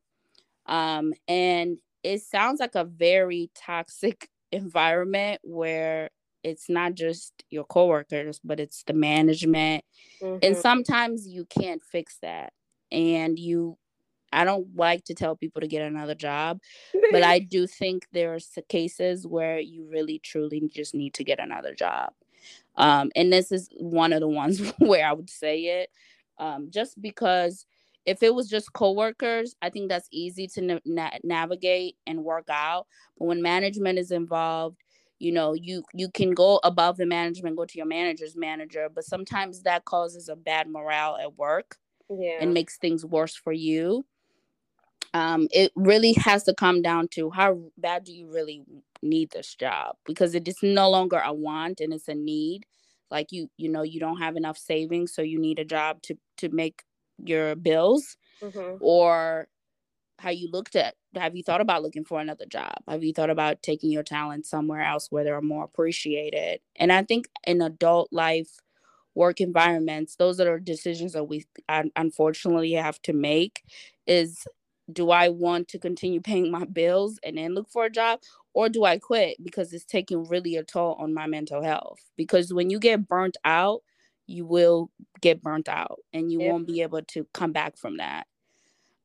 Um, 0.66 1.14
and 1.28 1.78
it 2.02 2.22
sounds 2.22 2.60
like 2.60 2.74
a 2.74 2.84
very 2.84 3.50
toxic 3.54 4.28
environment 4.52 5.40
where 5.42 6.10
it's 6.44 6.68
not 6.68 6.94
just 6.94 7.32
your 7.50 7.64
coworkers, 7.64 8.40
but 8.44 8.60
it's 8.60 8.84
the 8.84 8.92
management. 8.92 9.84
Mm-hmm. 10.22 10.38
And 10.42 10.56
sometimes 10.56 11.26
you 11.26 11.44
can't 11.44 11.82
fix 11.82 12.18
that. 12.22 12.52
And 12.92 13.36
you, 13.36 13.76
I 14.32 14.44
don't 14.44 14.76
like 14.76 15.04
to 15.06 15.14
tell 15.14 15.34
people 15.34 15.60
to 15.60 15.66
get 15.66 15.82
another 15.82 16.14
job, 16.14 16.60
but 17.10 17.24
I 17.24 17.38
do 17.50 17.66
think 17.66 18.06
there 18.12 18.34
are 18.34 18.62
cases 18.68 19.26
where 19.26 19.58
you 19.58 19.88
really 19.90 20.20
truly 20.20 20.70
just 20.72 20.94
need 20.94 21.14
to 21.14 21.24
get 21.24 21.40
another 21.40 21.74
job. 21.74 22.12
Um, 22.76 23.10
and 23.16 23.32
this 23.32 23.50
is 23.50 23.68
one 23.76 24.12
of 24.12 24.20
the 24.20 24.28
ones 24.28 24.60
where 24.78 25.06
I 25.06 25.12
would 25.12 25.30
say 25.30 25.80
it, 25.80 25.90
um, 26.38 26.68
just 26.70 27.00
because 27.00 27.66
if 28.06 28.22
it 28.22 28.34
was 28.34 28.48
just 28.48 28.72
coworkers, 28.72 29.54
I 29.60 29.68
think 29.68 29.88
that's 29.88 30.08
easy 30.12 30.46
to 30.48 30.80
na- 30.84 31.10
navigate 31.24 31.96
and 32.06 32.24
work 32.24 32.46
out. 32.48 32.86
But 33.18 33.26
when 33.26 33.42
management 33.42 33.98
is 33.98 34.12
involved, 34.12 34.78
you 35.18 35.32
know, 35.32 35.54
you 35.54 35.82
you 35.92 36.08
can 36.10 36.32
go 36.32 36.60
above 36.62 36.96
the 36.98 37.06
management, 37.06 37.56
go 37.56 37.64
to 37.64 37.78
your 37.78 37.86
manager's 37.86 38.36
manager, 38.36 38.88
but 38.94 39.04
sometimes 39.04 39.62
that 39.62 39.84
causes 39.84 40.28
a 40.28 40.36
bad 40.36 40.68
morale 40.68 41.16
at 41.16 41.36
work 41.36 41.76
yeah. 42.08 42.38
and 42.40 42.54
makes 42.54 42.76
things 42.78 43.04
worse 43.04 43.34
for 43.34 43.52
you. 43.52 44.06
Um, 45.14 45.48
it 45.50 45.72
really 45.74 46.12
has 46.14 46.44
to 46.44 46.54
come 46.54 46.82
down 46.82 47.08
to 47.12 47.30
how 47.30 47.58
bad 47.78 48.04
do 48.04 48.12
you 48.12 48.30
really 48.30 48.62
need 49.02 49.30
this 49.30 49.54
job 49.54 49.96
because 50.04 50.34
it 50.34 50.46
is 50.46 50.58
no 50.62 50.90
longer 50.90 51.18
a 51.24 51.32
want 51.32 51.80
and 51.80 51.92
it's 51.92 52.08
a 52.08 52.14
need 52.14 52.66
like 53.10 53.30
you 53.30 53.48
you 53.56 53.68
know 53.68 53.82
you 53.82 54.00
don't 54.00 54.18
have 54.18 54.36
enough 54.36 54.58
savings 54.58 55.14
so 55.14 55.22
you 55.22 55.38
need 55.38 55.58
a 55.58 55.64
job 55.64 56.02
to 56.02 56.16
to 56.36 56.48
make 56.48 56.82
your 57.24 57.54
bills 57.54 58.16
mm-hmm. 58.42 58.76
or 58.80 59.48
how 60.18 60.30
you 60.30 60.50
looked 60.50 60.76
at 60.76 60.94
have 61.14 61.36
you 61.36 61.42
thought 61.42 61.60
about 61.60 61.82
looking 61.82 62.04
for 62.04 62.20
another 62.20 62.46
job? 62.46 62.74
Have 62.88 63.02
you 63.02 63.12
thought 63.12 63.30
about 63.30 63.62
taking 63.62 63.90
your 63.90 64.02
talent 64.02 64.46
somewhere 64.46 64.82
else 64.82 65.08
where 65.10 65.24
they're 65.24 65.40
more 65.40 65.64
appreciated? 65.64 66.60
And 66.76 66.92
i 66.92 67.02
think 67.02 67.26
in 67.46 67.62
adult 67.62 68.08
life 68.12 68.50
work 69.14 69.40
environments 69.40 70.16
those 70.16 70.38
are 70.40 70.58
decisions 70.58 71.14
that 71.14 71.24
we 71.24 71.46
unfortunately 71.96 72.72
have 72.72 73.00
to 73.00 73.14
make 73.14 73.62
is 74.06 74.46
do 74.92 75.10
i 75.10 75.28
want 75.28 75.68
to 75.68 75.78
continue 75.78 76.20
paying 76.20 76.50
my 76.50 76.64
bills 76.64 77.18
and 77.24 77.38
then 77.38 77.54
look 77.54 77.68
for 77.70 77.86
a 77.86 77.90
job? 77.90 78.20
Or 78.54 78.68
do 78.68 78.84
i 78.84 78.98
quit 78.98 79.36
because 79.42 79.72
it's 79.72 79.84
taking 79.84 80.24
really 80.24 80.56
a 80.56 80.62
toll 80.62 80.96
on 80.98 81.12
my 81.12 81.26
mental 81.26 81.62
health? 81.62 81.98
Because 82.16 82.52
when 82.52 82.70
you 82.70 82.78
get 82.78 83.08
burnt 83.08 83.36
out 83.44 83.82
you 84.26 84.44
will 84.44 84.90
get 85.20 85.42
burnt 85.42 85.68
out 85.68 85.98
and 86.12 86.32
you 86.32 86.40
won't 86.40 86.66
be 86.66 86.82
able 86.82 87.02
to 87.02 87.26
come 87.32 87.52
back 87.52 87.76
from 87.76 87.98
that. 87.98 88.26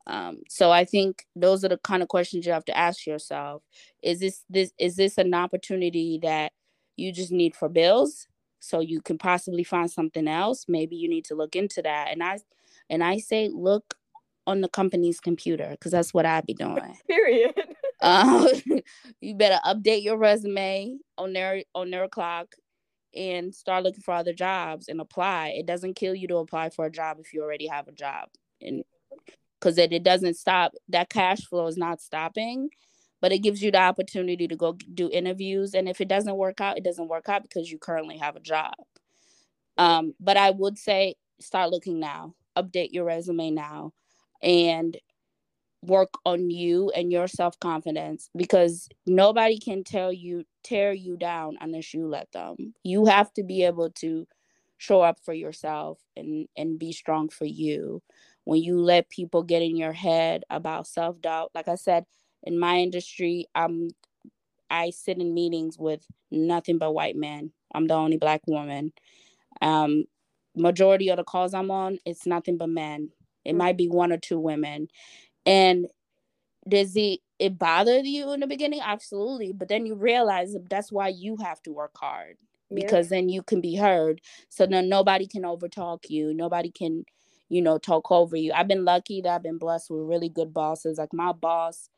Um, 0.07 0.39
so 0.49 0.71
I 0.71 0.83
think 0.83 1.25
those 1.35 1.63
are 1.63 1.69
the 1.69 1.77
kind 1.77 2.01
of 2.01 2.09
questions 2.09 2.45
you 2.45 2.53
have 2.53 2.65
to 2.65 2.77
ask 2.77 3.05
yourself. 3.05 3.61
Is 4.01 4.19
this 4.19 4.43
this 4.49 4.71
is 4.79 4.95
this 4.95 5.17
an 5.17 5.33
opportunity 5.33 6.19
that 6.23 6.53
you 6.97 7.13
just 7.13 7.31
need 7.31 7.55
for 7.55 7.69
bills? 7.69 8.27
so 8.61 8.79
you 8.79 9.01
can 9.01 9.17
possibly 9.17 9.63
find 9.63 9.91
something 9.91 10.27
else 10.27 10.65
maybe 10.69 10.95
you 10.95 11.09
need 11.09 11.25
to 11.25 11.35
look 11.35 11.55
into 11.55 11.81
that 11.81 12.07
and 12.11 12.23
i 12.23 12.37
and 12.89 13.03
i 13.03 13.17
say 13.17 13.49
look 13.51 13.95
on 14.47 14.61
the 14.61 14.69
company's 14.69 15.19
computer 15.19 15.67
because 15.71 15.91
that's 15.91 16.13
what 16.13 16.25
i'd 16.25 16.45
be 16.45 16.53
doing 16.53 16.97
period 17.07 17.53
um, 18.01 18.47
you 19.21 19.35
better 19.35 19.59
update 19.65 20.03
your 20.03 20.17
resume 20.17 20.97
on 21.17 21.33
their 21.33 21.63
on 21.75 21.91
their 21.91 22.07
clock 22.07 22.55
and 23.15 23.53
start 23.53 23.83
looking 23.83 24.01
for 24.01 24.13
other 24.13 24.33
jobs 24.33 24.87
and 24.87 25.01
apply. 25.01 25.49
It 25.49 25.65
doesn't 25.65 25.95
kill 25.95 26.15
you 26.15 26.27
to 26.29 26.37
apply 26.37 26.69
for 26.69 26.85
a 26.85 26.91
job 26.91 27.17
if 27.19 27.33
you 27.33 27.41
already 27.43 27.67
have 27.67 27.87
a 27.87 27.91
job. 27.91 28.29
And 28.61 28.83
because 29.59 29.77
it, 29.77 29.93
it 29.93 30.03
doesn't 30.03 30.35
stop 30.35 30.73
that 30.89 31.09
cash 31.09 31.45
flow 31.45 31.67
is 31.67 31.77
not 31.77 32.01
stopping 32.01 32.69
but 33.21 33.31
it 33.31 33.39
gives 33.39 33.61
you 33.61 33.71
the 33.71 33.77
opportunity 33.77 34.47
to 34.47 34.55
go 34.55 34.75
do 34.95 35.07
interviews. 35.11 35.75
And 35.75 35.87
if 35.87 36.01
it 36.01 36.07
doesn't 36.07 36.35
work 36.35 36.59
out 36.59 36.77
it 36.77 36.83
doesn't 36.83 37.07
work 37.07 37.29
out 37.29 37.43
because 37.43 37.71
you 37.71 37.77
currently 37.77 38.17
have 38.17 38.35
a 38.35 38.41
job. 38.41 38.73
Um, 39.77 40.13
but 40.19 40.35
i 40.35 40.49
would 40.49 40.77
say 40.77 41.15
start 41.39 41.69
looking 41.69 41.99
now. 41.99 42.35
Update 42.57 42.89
your 42.91 43.05
resume 43.05 43.51
now 43.51 43.93
and 44.41 44.97
work 45.81 46.13
on 46.25 46.49
you 46.49 46.91
and 46.91 47.11
your 47.11 47.27
self-confidence 47.27 48.29
because 48.35 48.89
nobody 49.05 49.57
can 49.57 49.83
tell 49.83 50.11
you 50.11 50.43
tear 50.63 50.93
you 50.93 51.17
down 51.17 51.57
unless 51.61 51.93
you 51.93 52.07
let 52.07 52.31
them 52.31 52.73
you 52.83 53.05
have 53.05 53.33
to 53.33 53.43
be 53.43 53.63
able 53.63 53.89
to 53.89 54.27
show 54.77 55.01
up 55.01 55.19
for 55.23 55.33
yourself 55.33 55.99
and 56.15 56.47
and 56.57 56.79
be 56.79 56.91
strong 56.91 57.29
for 57.29 57.45
you 57.45 58.01
when 58.43 58.61
you 58.61 58.79
let 58.79 59.09
people 59.09 59.43
get 59.43 59.61
in 59.61 59.75
your 59.75 59.93
head 59.93 60.43
about 60.49 60.87
self-doubt 60.87 61.51
like 61.53 61.67
i 61.67 61.75
said 61.75 62.05
in 62.43 62.59
my 62.59 62.77
industry, 62.77 63.47
I'm 63.55 63.89
I 64.69 64.91
sit 64.91 65.17
in 65.19 65.33
meetings 65.33 65.77
with 65.77 66.05
nothing 66.31 66.77
but 66.77 66.93
white 66.93 67.15
men. 67.15 67.51
I'm 67.75 67.87
the 67.87 67.93
only 67.93 68.17
black 68.17 68.41
woman. 68.47 68.93
Um, 69.61 70.05
majority 70.55 71.09
of 71.09 71.17
the 71.17 71.23
calls 71.23 71.53
I'm 71.53 71.71
on, 71.71 71.99
it's 72.05 72.25
nothing 72.25 72.57
but 72.57 72.69
men. 72.69 73.09
It 73.43 73.55
might 73.55 73.77
be 73.77 73.87
one 73.87 74.11
or 74.13 74.17
two 74.17 74.39
women. 74.39 74.87
And 75.45 75.87
does 76.67 76.95
it 76.95 77.19
it 77.41 77.57
bothered 77.57 78.05
you 78.05 78.31
in 78.33 78.39
the 78.39 78.47
beginning? 78.47 78.81
Absolutely. 78.83 79.51
But 79.51 79.67
then 79.67 79.87
you 79.87 79.95
realize 79.95 80.55
that's 80.69 80.91
why 80.91 81.07
you 81.07 81.37
have 81.37 81.61
to 81.63 81.71
work 81.71 81.97
hard. 81.97 82.37
Because 82.73 83.07
yeah. 83.11 83.17
then 83.17 83.29
you 83.29 83.41
can 83.41 83.59
be 83.59 83.75
heard. 83.75 84.21
So 84.47 84.67
then 84.67 84.87
nobody 84.87 85.27
can 85.27 85.41
overtalk 85.41 86.09
you. 86.09 86.33
Nobody 86.33 86.69
can, 86.69 87.03
you 87.49 87.61
know, 87.61 87.79
talk 87.79 88.11
over 88.11 88.37
you. 88.37 88.53
I've 88.53 88.67
been 88.67 88.85
lucky 88.85 89.21
that 89.21 89.35
I've 89.35 89.43
been 89.43 89.57
blessed 89.57 89.89
with 89.89 90.07
really 90.07 90.29
good 90.29 90.53
bosses. 90.53 90.99
Like 90.99 91.13
my 91.13 91.33
boss 91.33 91.89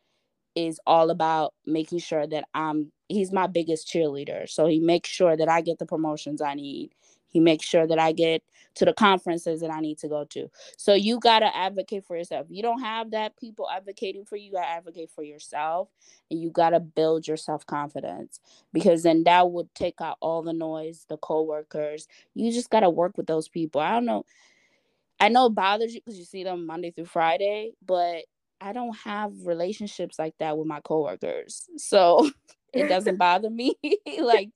is 0.56 0.80
all 0.88 1.10
about 1.10 1.54
making 1.66 2.00
sure 2.00 2.26
that 2.26 2.46
I'm 2.54 2.92
he's 3.10 3.32
my 3.32 3.48
biggest 3.48 3.88
cheerleader. 3.88 4.50
So 4.50 4.66
he 4.66 4.80
makes 4.80 5.10
sure 5.10 5.36
that 5.36 5.50
I 5.50 5.62
get 5.62 5.78
the 5.78 5.86
promotions 5.86 6.42
I 6.42 6.54
need. 6.54 6.92
He 7.34 7.40
makes 7.40 7.66
sure 7.66 7.86
that 7.88 8.00
I 8.00 8.14
get 8.14 8.44
to 8.76 8.86
the 8.86 8.94
conferences 8.94 9.60
that 9.62 9.70
I 9.70 9.82
need 9.82 9.98
to 10.00 10.08
go 10.08 10.24
to. 10.32 10.50
So 10.78 10.94
you 10.94 11.20
got 11.20 11.40
to 11.40 11.56
advocate 11.56 12.06
for 12.06 12.16
yourself. 12.16 12.48
You 12.50 12.64
don't 12.64 12.80
have 12.82 13.12
that 13.12 13.38
people 13.38 13.68
advocating 13.70 14.26
for 14.26 14.36
you, 14.36 14.46
you 14.46 14.52
got 14.54 14.62
to 14.62 14.70
advocate 14.70 15.12
for 15.12 15.24
yourself 15.24 15.90
and 16.32 16.42
you 16.42 16.50
got 16.50 16.72
to 16.72 16.80
build 16.80 17.28
your 17.28 17.38
self-confidence 17.38 18.40
because 18.72 19.04
then 19.04 19.24
that 19.26 19.52
would 19.52 19.74
take 19.76 20.00
out 20.02 20.18
all 20.22 20.42
the 20.42 20.54
noise, 20.54 21.06
the 21.10 21.18
coworkers. 21.18 22.08
You 22.34 22.52
just 22.52 22.70
got 22.70 22.80
to 22.80 22.90
work 22.90 23.18
with 23.18 23.28
those 23.28 23.48
people. 23.48 23.82
I 23.82 23.92
don't 23.92 24.06
know 24.06 24.26
I 25.20 25.30
know 25.30 25.46
it 25.46 25.56
bothers 25.56 25.94
you 25.94 26.02
because 26.02 26.20
you 26.20 26.26
see 26.26 26.44
them 26.44 26.66
Monday 26.66 26.92
through 26.92 27.06
Friday, 27.06 27.72
but 27.86 28.26
I 28.60 28.74
don't 28.74 28.96
have 29.06 29.32
relationships 29.46 30.20
like 30.20 30.36
that 30.40 30.58
with 30.58 30.68
my 30.68 30.82
coworkers. 30.82 31.70
So 31.78 32.30
it 32.74 32.90
doesn't 32.90 33.16
bother 33.18 33.50
me. 33.50 33.76
like, 34.20 34.50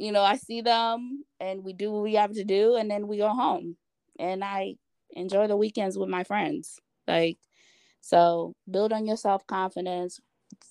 you 0.00 0.12
know, 0.12 0.22
I 0.22 0.36
see 0.36 0.62
them 0.62 1.24
and 1.38 1.62
we 1.62 1.72
do 1.72 1.92
what 1.92 2.02
we 2.02 2.14
have 2.14 2.32
to 2.32 2.44
do 2.44 2.76
and 2.76 2.90
then 2.90 3.06
we 3.06 3.18
go 3.18 3.28
home. 3.28 3.76
And 4.18 4.42
I 4.42 4.76
enjoy 5.10 5.46
the 5.46 5.56
weekends 5.56 5.98
with 5.98 6.08
my 6.08 6.24
friends. 6.24 6.78
Like, 7.06 7.38
so 8.00 8.54
build 8.70 8.92
on 8.92 9.06
your 9.06 9.16
self 9.16 9.46
confidence, 9.46 10.20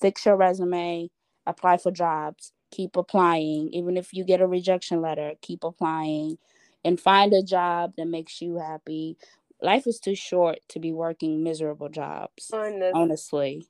fix 0.02 0.26
your 0.26 0.36
resume, 0.36 1.10
apply 1.46 1.78
for 1.78 1.92
jobs, 1.92 2.54
keep 2.72 2.96
applying. 2.96 3.70
Even 3.72 3.98
if 3.98 4.14
you 4.14 4.24
get 4.24 4.42
a 4.42 4.48
rejection 4.48 5.02
letter, 5.02 5.34
keep 5.42 5.64
applying 5.64 6.38
and 6.84 7.00
find 7.00 7.34
a 7.34 7.44
job 7.44 7.94
that 7.98 8.08
makes 8.08 8.42
you 8.42 8.58
happy 8.58 9.16
life 9.62 9.88
is 9.88 10.00
too 10.00 10.16
short 10.16 10.60
to 10.70 10.80
be 10.80 10.92
working 10.92 11.44
miserable 11.44 11.90
jobs. 11.90 12.50
Honestly, 12.54 12.92
honestly. 12.94 13.68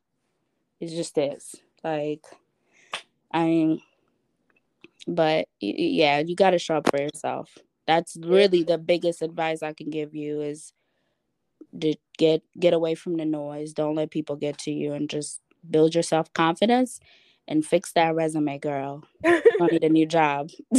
it 0.79 0.87
just 0.87 1.17
is. 1.17 1.55
Like, 1.83 2.23
I 3.31 3.43
mean, 3.45 3.81
but 5.07 5.47
yeah, 5.59 6.19
you 6.19 6.35
got 6.35 6.51
to 6.51 6.59
show 6.59 6.77
up 6.77 6.89
for 6.89 7.01
yourself. 7.01 7.57
That's 7.87 8.17
really 8.21 8.63
the 8.63 8.77
biggest 8.77 9.21
advice 9.21 9.63
I 9.63 9.73
can 9.73 9.89
give 9.89 10.15
you 10.15 10.41
is 10.41 10.73
to 11.79 11.95
get 12.17 12.43
get 12.59 12.73
away 12.73 12.95
from 12.95 13.17
the 13.17 13.25
noise. 13.25 13.73
Don't 13.73 13.95
let 13.95 14.11
people 14.11 14.35
get 14.35 14.57
to 14.59 14.71
you, 14.71 14.93
and 14.93 15.09
just 15.09 15.41
build 15.69 15.93
your 15.93 16.03
self 16.03 16.31
confidence 16.33 16.99
and 17.47 17.65
fix 17.65 17.91
that 17.93 18.15
resume, 18.15 18.59
girl. 18.59 19.03
you 19.23 19.41
need 19.71 19.83
a 19.83 19.89
new 19.89 20.05
job. 20.17 20.49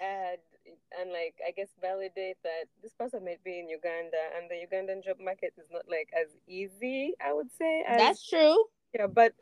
Add 0.00 0.38
and 1.00 1.10
like 1.10 1.34
I 1.46 1.50
guess 1.50 1.68
validate 1.80 2.36
that 2.42 2.64
this 2.82 2.92
person 2.94 3.24
might 3.24 3.42
be 3.44 3.58
in 3.58 3.68
Uganda 3.68 4.18
and 4.36 4.50
the 4.50 4.56
Ugandan 4.64 5.04
job 5.04 5.16
market 5.20 5.52
is 5.58 5.66
not 5.70 5.84
like 5.88 6.10
as 6.18 6.28
easy, 6.46 7.14
I 7.24 7.32
would 7.32 7.50
say. 7.56 7.84
As, 7.86 7.98
That's 7.98 8.28
true. 8.28 8.64
Yeah, 8.94 9.06
but 9.06 9.34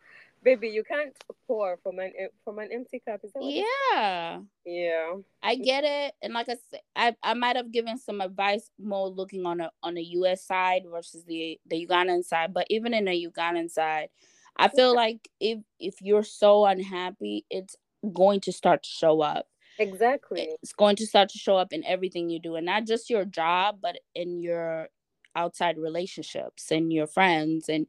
baby, 0.45 0.69
you 0.69 0.85
can't 0.85 1.13
pour 1.47 1.79
from 1.83 1.99
an 1.99 2.13
from 2.45 2.59
an 2.59 2.69
empty 2.73 3.03
cup. 3.07 3.21
Is 3.25 3.33
that 3.33 3.43
yeah. 3.43 4.41
Yeah. 4.65 5.15
I 5.43 5.57
get 5.57 5.85
it, 5.85 6.15
and 6.23 6.35
like 6.35 6.49
I 6.49 6.57
said, 6.71 6.81
I, 6.95 7.17
I 7.23 7.35
might 7.35 7.57
have 7.57 7.73
given 7.73 7.99
some 7.99 8.21
advice 8.21 8.71
more 8.79 9.09
looking 9.09 9.47
on 9.47 9.61
a 9.61 9.71
on 9.83 9.95
the 9.95 10.05
U.S. 10.19 10.47
side 10.47 10.83
versus 10.91 11.25
the 11.25 11.59
the 11.67 11.87
Ugandan 11.87 12.25
side, 12.25 12.55
but 12.55 12.67
even 12.71 12.95
in 12.95 13.07
the 13.07 13.27
Ugandan 13.27 13.71
side, 13.71 14.09
I 14.57 14.69
feel 14.69 14.95
like 14.95 15.29
if 15.41 15.61
if 15.81 16.01
you're 16.01 16.23
so 16.23 16.67
unhappy, 16.67 17.45
it's 17.51 17.77
going 18.13 18.41
to 18.41 18.53
start 18.53 18.83
to 18.83 18.91
show 18.91 19.23
up 19.23 19.47
Exactly. 19.79 20.49
It's 20.63 20.73
going 20.73 20.97
to 20.97 21.07
start 21.07 21.29
to 21.31 21.39
show 21.39 21.57
up 21.57 21.73
in 21.73 21.85
everything 21.85 22.31
you 22.31 22.39
do, 22.39 22.57
and 22.57 22.67
not 22.67 22.87
just 22.87 23.11
your 23.11 23.25
job, 23.25 23.79
but 23.83 23.99
in 24.15 24.41
your 24.41 24.89
outside 25.37 25.79
relationships 25.79 26.71
and 26.71 26.93
your 26.93 27.07
friends. 27.07 27.69
And 27.69 27.87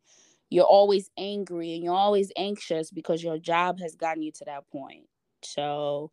you're 0.50 0.66
always 0.66 1.10
angry 1.18 1.74
and 1.74 1.84
you're 1.84 1.94
always 1.96 2.32
anxious 2.38 2.92
because 2.92 3.24
your 3.24 3.38
job 3.38 3.80
has 3.80 3.96
gotten 3.96 4.24
you 4.24 4.32
to 4.34 4.46
that 4.46 4.70
point. 4.72 5.06
So 5.44 6.12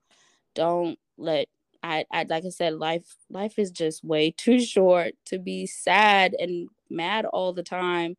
don't 0.55 0.99
let 1.19 1.49
I, 1.83 2.05
I 2.13 2.25
like 2.29 2.45
I 2.45 2.51
said, 2.51 2.75
life 2.75 3.17
life 3.31 3.59
is 3.59 3.71
just 3.71 4.05
way 4.05 4.31
too 4.37 4.61
short 4.61 5.15
to 5.27 5.39
be 5.39 5.67
sad 5.67 6.35
and 6.39 6.69
mad 6.91 7.25
all 7.27 7.53
the 7.53 7.63
time 7.63 8.17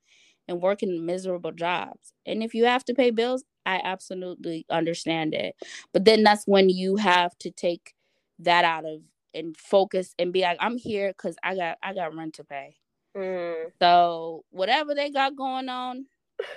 and 0.47 0.61
working 0.61 1.05
miserable 1.05 1.51
jobs. 1.51 2.13
And 2.25 2.43
if 2.43 2.53
you 2.53 2.65
have 2.65 2.83
to 2.85 2.93
pay 2.93 3.11
bills, 3.11 3.43
I 3.65 3.81
absolutely 3.83 4.65
understand 4.69 5.33
it. 5.33 5.55
But 5.93 6.05
then 6.05 6.23
that's 6.23 6.43
when 6.45 6.69
you 6.69 6.97
have 6.97 7.37
to 7.39 7.51
take 7.51 7.93
that 8.39 8.65
out 8.65 8.85
of 8.85 9.01
and 9.33 9.55
focus 9.57 10.13
and 10.19 10.33
be 10.33 10.41
like, 10.41 10.57
I'm 10.59 10.77
here 10.77 11.09
because 11.15 11.35
I 11.43 11.55
got 11.55 11.77
I 11.81 11.93
got 11.93 12.15
rent 12.15 12.35
to 12.35 12.43
pay. 12.43 12.75
Mm. 13.15 13.71
So 13.81 14.43
whatever 14.49 14.95
they 14.95 15.09
got 15.09 15.35
going 15.35 15.69
on, 15.69 16.05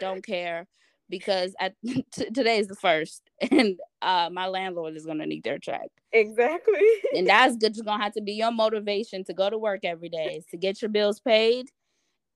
don't 0.01 0.25
care 0.25 0.67
because 1.09 1.55
at 1.61 1.75
t- 1.85 2.05
today 2.13 2.59
is 2.59 2.67
the 2.69 2.75
first 2.75 3.23
and 3.51 3.79
uh 4.03 4.29
my 4.33 4.47
landlord 4.47 4.97
is 4.97 5.07
gonna 5.07 5.27
need 5.27 5.45
their 5.45 5.59
check. 5.59 5.89
Exactly. 6.13 6.81
and 7.15 7.27
that's 7.29 7.57
good. 7.57 7.77
Gonna 7.85 8.03
have 8.03 8.15
to 8.15 8.23
be 8.23 8.33
your 8.33 8.53
motivation 8.53 9.25
to 9.25 9.35
go 9.35 9.51
to 9.51 9.59
work 9.59 9.81
every 9.85 10.09
day 10.09 10.37
is 10.39 10.47
to 10.47 10.57
get 10.57 10.83
your 10.83 10.89
bills 10.91 11.21
paid 11.21 11.71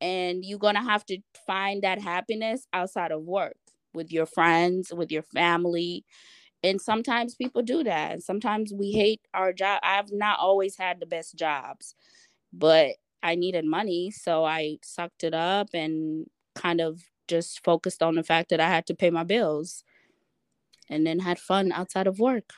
and 0.01 0.45
you're 0.45 0.59
gonna 0.59 0.83
have 0.83 1.05
to 1.07 1.19
find 1.47 1.83
that 1.83 2.01
happiness 2.01 2.67
outside 2.73 3.13
of 3.13 3.23
work 3.23 3.57
with 3.95 4.13
your 4.13 4.27
friends, 4.27 4.93
with 4.93 5.11
your 5.13 5.23
family. 5.23 6.05
And 6.63 6.81
sometimes 6.81 7.35
people 7.37 7.63
do 7.63 7.85
that. 7.85 8.13
And 8.13 8.23
sometimes 8.23 8.73
we 8.73 8.93
hate 8.93 9.21
our 9.35 9.53
job. 9.53 9.81
I've 9.83 10.13
not 10.13 10.39
always 10.41 10.77
had 10.77 11.01
the 11.01 11.07
best 11.07 11.37
jobs, 11.37 11.95
but 12.53 12.93
I 13.23 13.35
needed 13.35 13.65
money. 13.65 14.11
So 14.11 14.45
I 14.45 14.79
sucked 14.83 15.25
it 15.25 15.35
up 15.35 15.69
and 15.75 16.27
kind 16.55 16.81
of 16.81 17.03
just 17.29 17.63
focused 17.65 18.03
on 18.03 18.17
the 18.17 18.23
fact 18.23 18.51
that 18.51 18.61
I 18.61 18.69
had 18.69 18.87
to 18.87 18.95
pay 18.95 19.11
my 19.11 19.25
bills 19.25 19.85
and 20.89 21.07
then 21.07 21.21
had 21.21 21.39
fun 21.39 21.73
outside 21.73 22.07
of 22.07 22.19
work. 22.19 22.53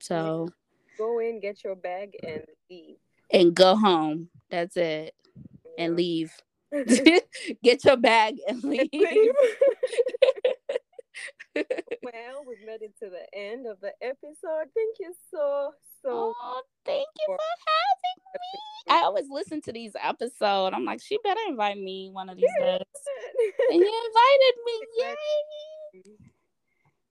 So 0.00 0.48
go 0.96 1.18
in, 1.18 1.40
get 1.40 1.62
your 1.62 1.76
bag, 1.76 2.16
and 2.26 2.44
leave. 2.70 2.96
And 3.32 3.54
go 3.54 3.76
home. 3.76 4.28
That's 4.50 4.76
it. 4.76 5.14
And 5.78 5.94
leave. 5.96 6.32
get 7.62 7.84
your 7.84 7.96
bag 7.96 8.36
and 8.48 8.62
leave. 8.64 8.88
well, 11.54 12.44
we've 12.46 12.64
made 12.66 12.82
it 12.82 12.96
to 13.00 13.10
the 13.10 13.26
end 13.34 13.66
of 13.66 13.80
the 13.80 13.92
episode. 14.00 14.70
Thank 14.74 14.96
you 15.00 15.14
so 15.30 15.72
so. 16.02 16.34
Oh, 16.36 16.62
thank 16.84 17.06
you 17.18 17.26
for, 17.26 17.36
for 17.36 17.42
having 17.66 18.20
me. 18.34 18.94
I 18.94 19.04
always 19.04 19.26
listen 19.30 19.60
to 19.62 19.72
these 19.72 19.92
episodes. 20.00 20.74
I'm 20.74 20.84
like, 20.84 21.00
she 21.02 21.18
better 21.22 21.40
invite 21.48 21.78
me 21.78 22.10
one 22.12 22.28
of 22.28 22.36
these 22.36 22.50
days. 22.58 22.78
and 23.70 23.80
you 23.80 24.02
invited 24.06 24.54
me. 24.66 24.80
Yay! 24.98 26.30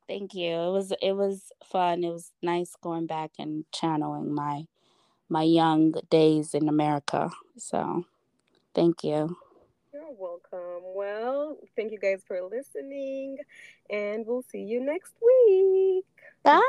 Thank 0.07 0.33
you. 0.33 0.53
It 0.53 0.71
was 0.71 0.93
it 1.01 1.13
was 1.13 1.51
fun. 1.63 2.03
It 2.03 2.09
was 2.09 2.31
nice 2.41 2.73
going 2.81 3.05
back 3.05 3.31
and 3.37 3.63
channeling 3.71 4.33
my 4.33 4.65
my 5.29 5.43
young 5.43 5.93
days 6.09 6.55
in 6.55 6.67
America. 6.67 7.29
So, 7.57 8.05
thank 8.73 9.03
you. 9.03 9.37
You're 9.93 10.11
welcome. 10.17 10.83
Well, 10.95 11.57
thank 11.75 11.91
you 11.91 11.99
guys 11.99 12.23
for 12.27 12.41
listening, 12.41 13.37
and 13.89 14.25
we'll 14.25 14.43
see 14.51 14.63
you 14.63 14.83
next 14.83 15.13
week. 15.21 16.05
Bye. 16.43 16.61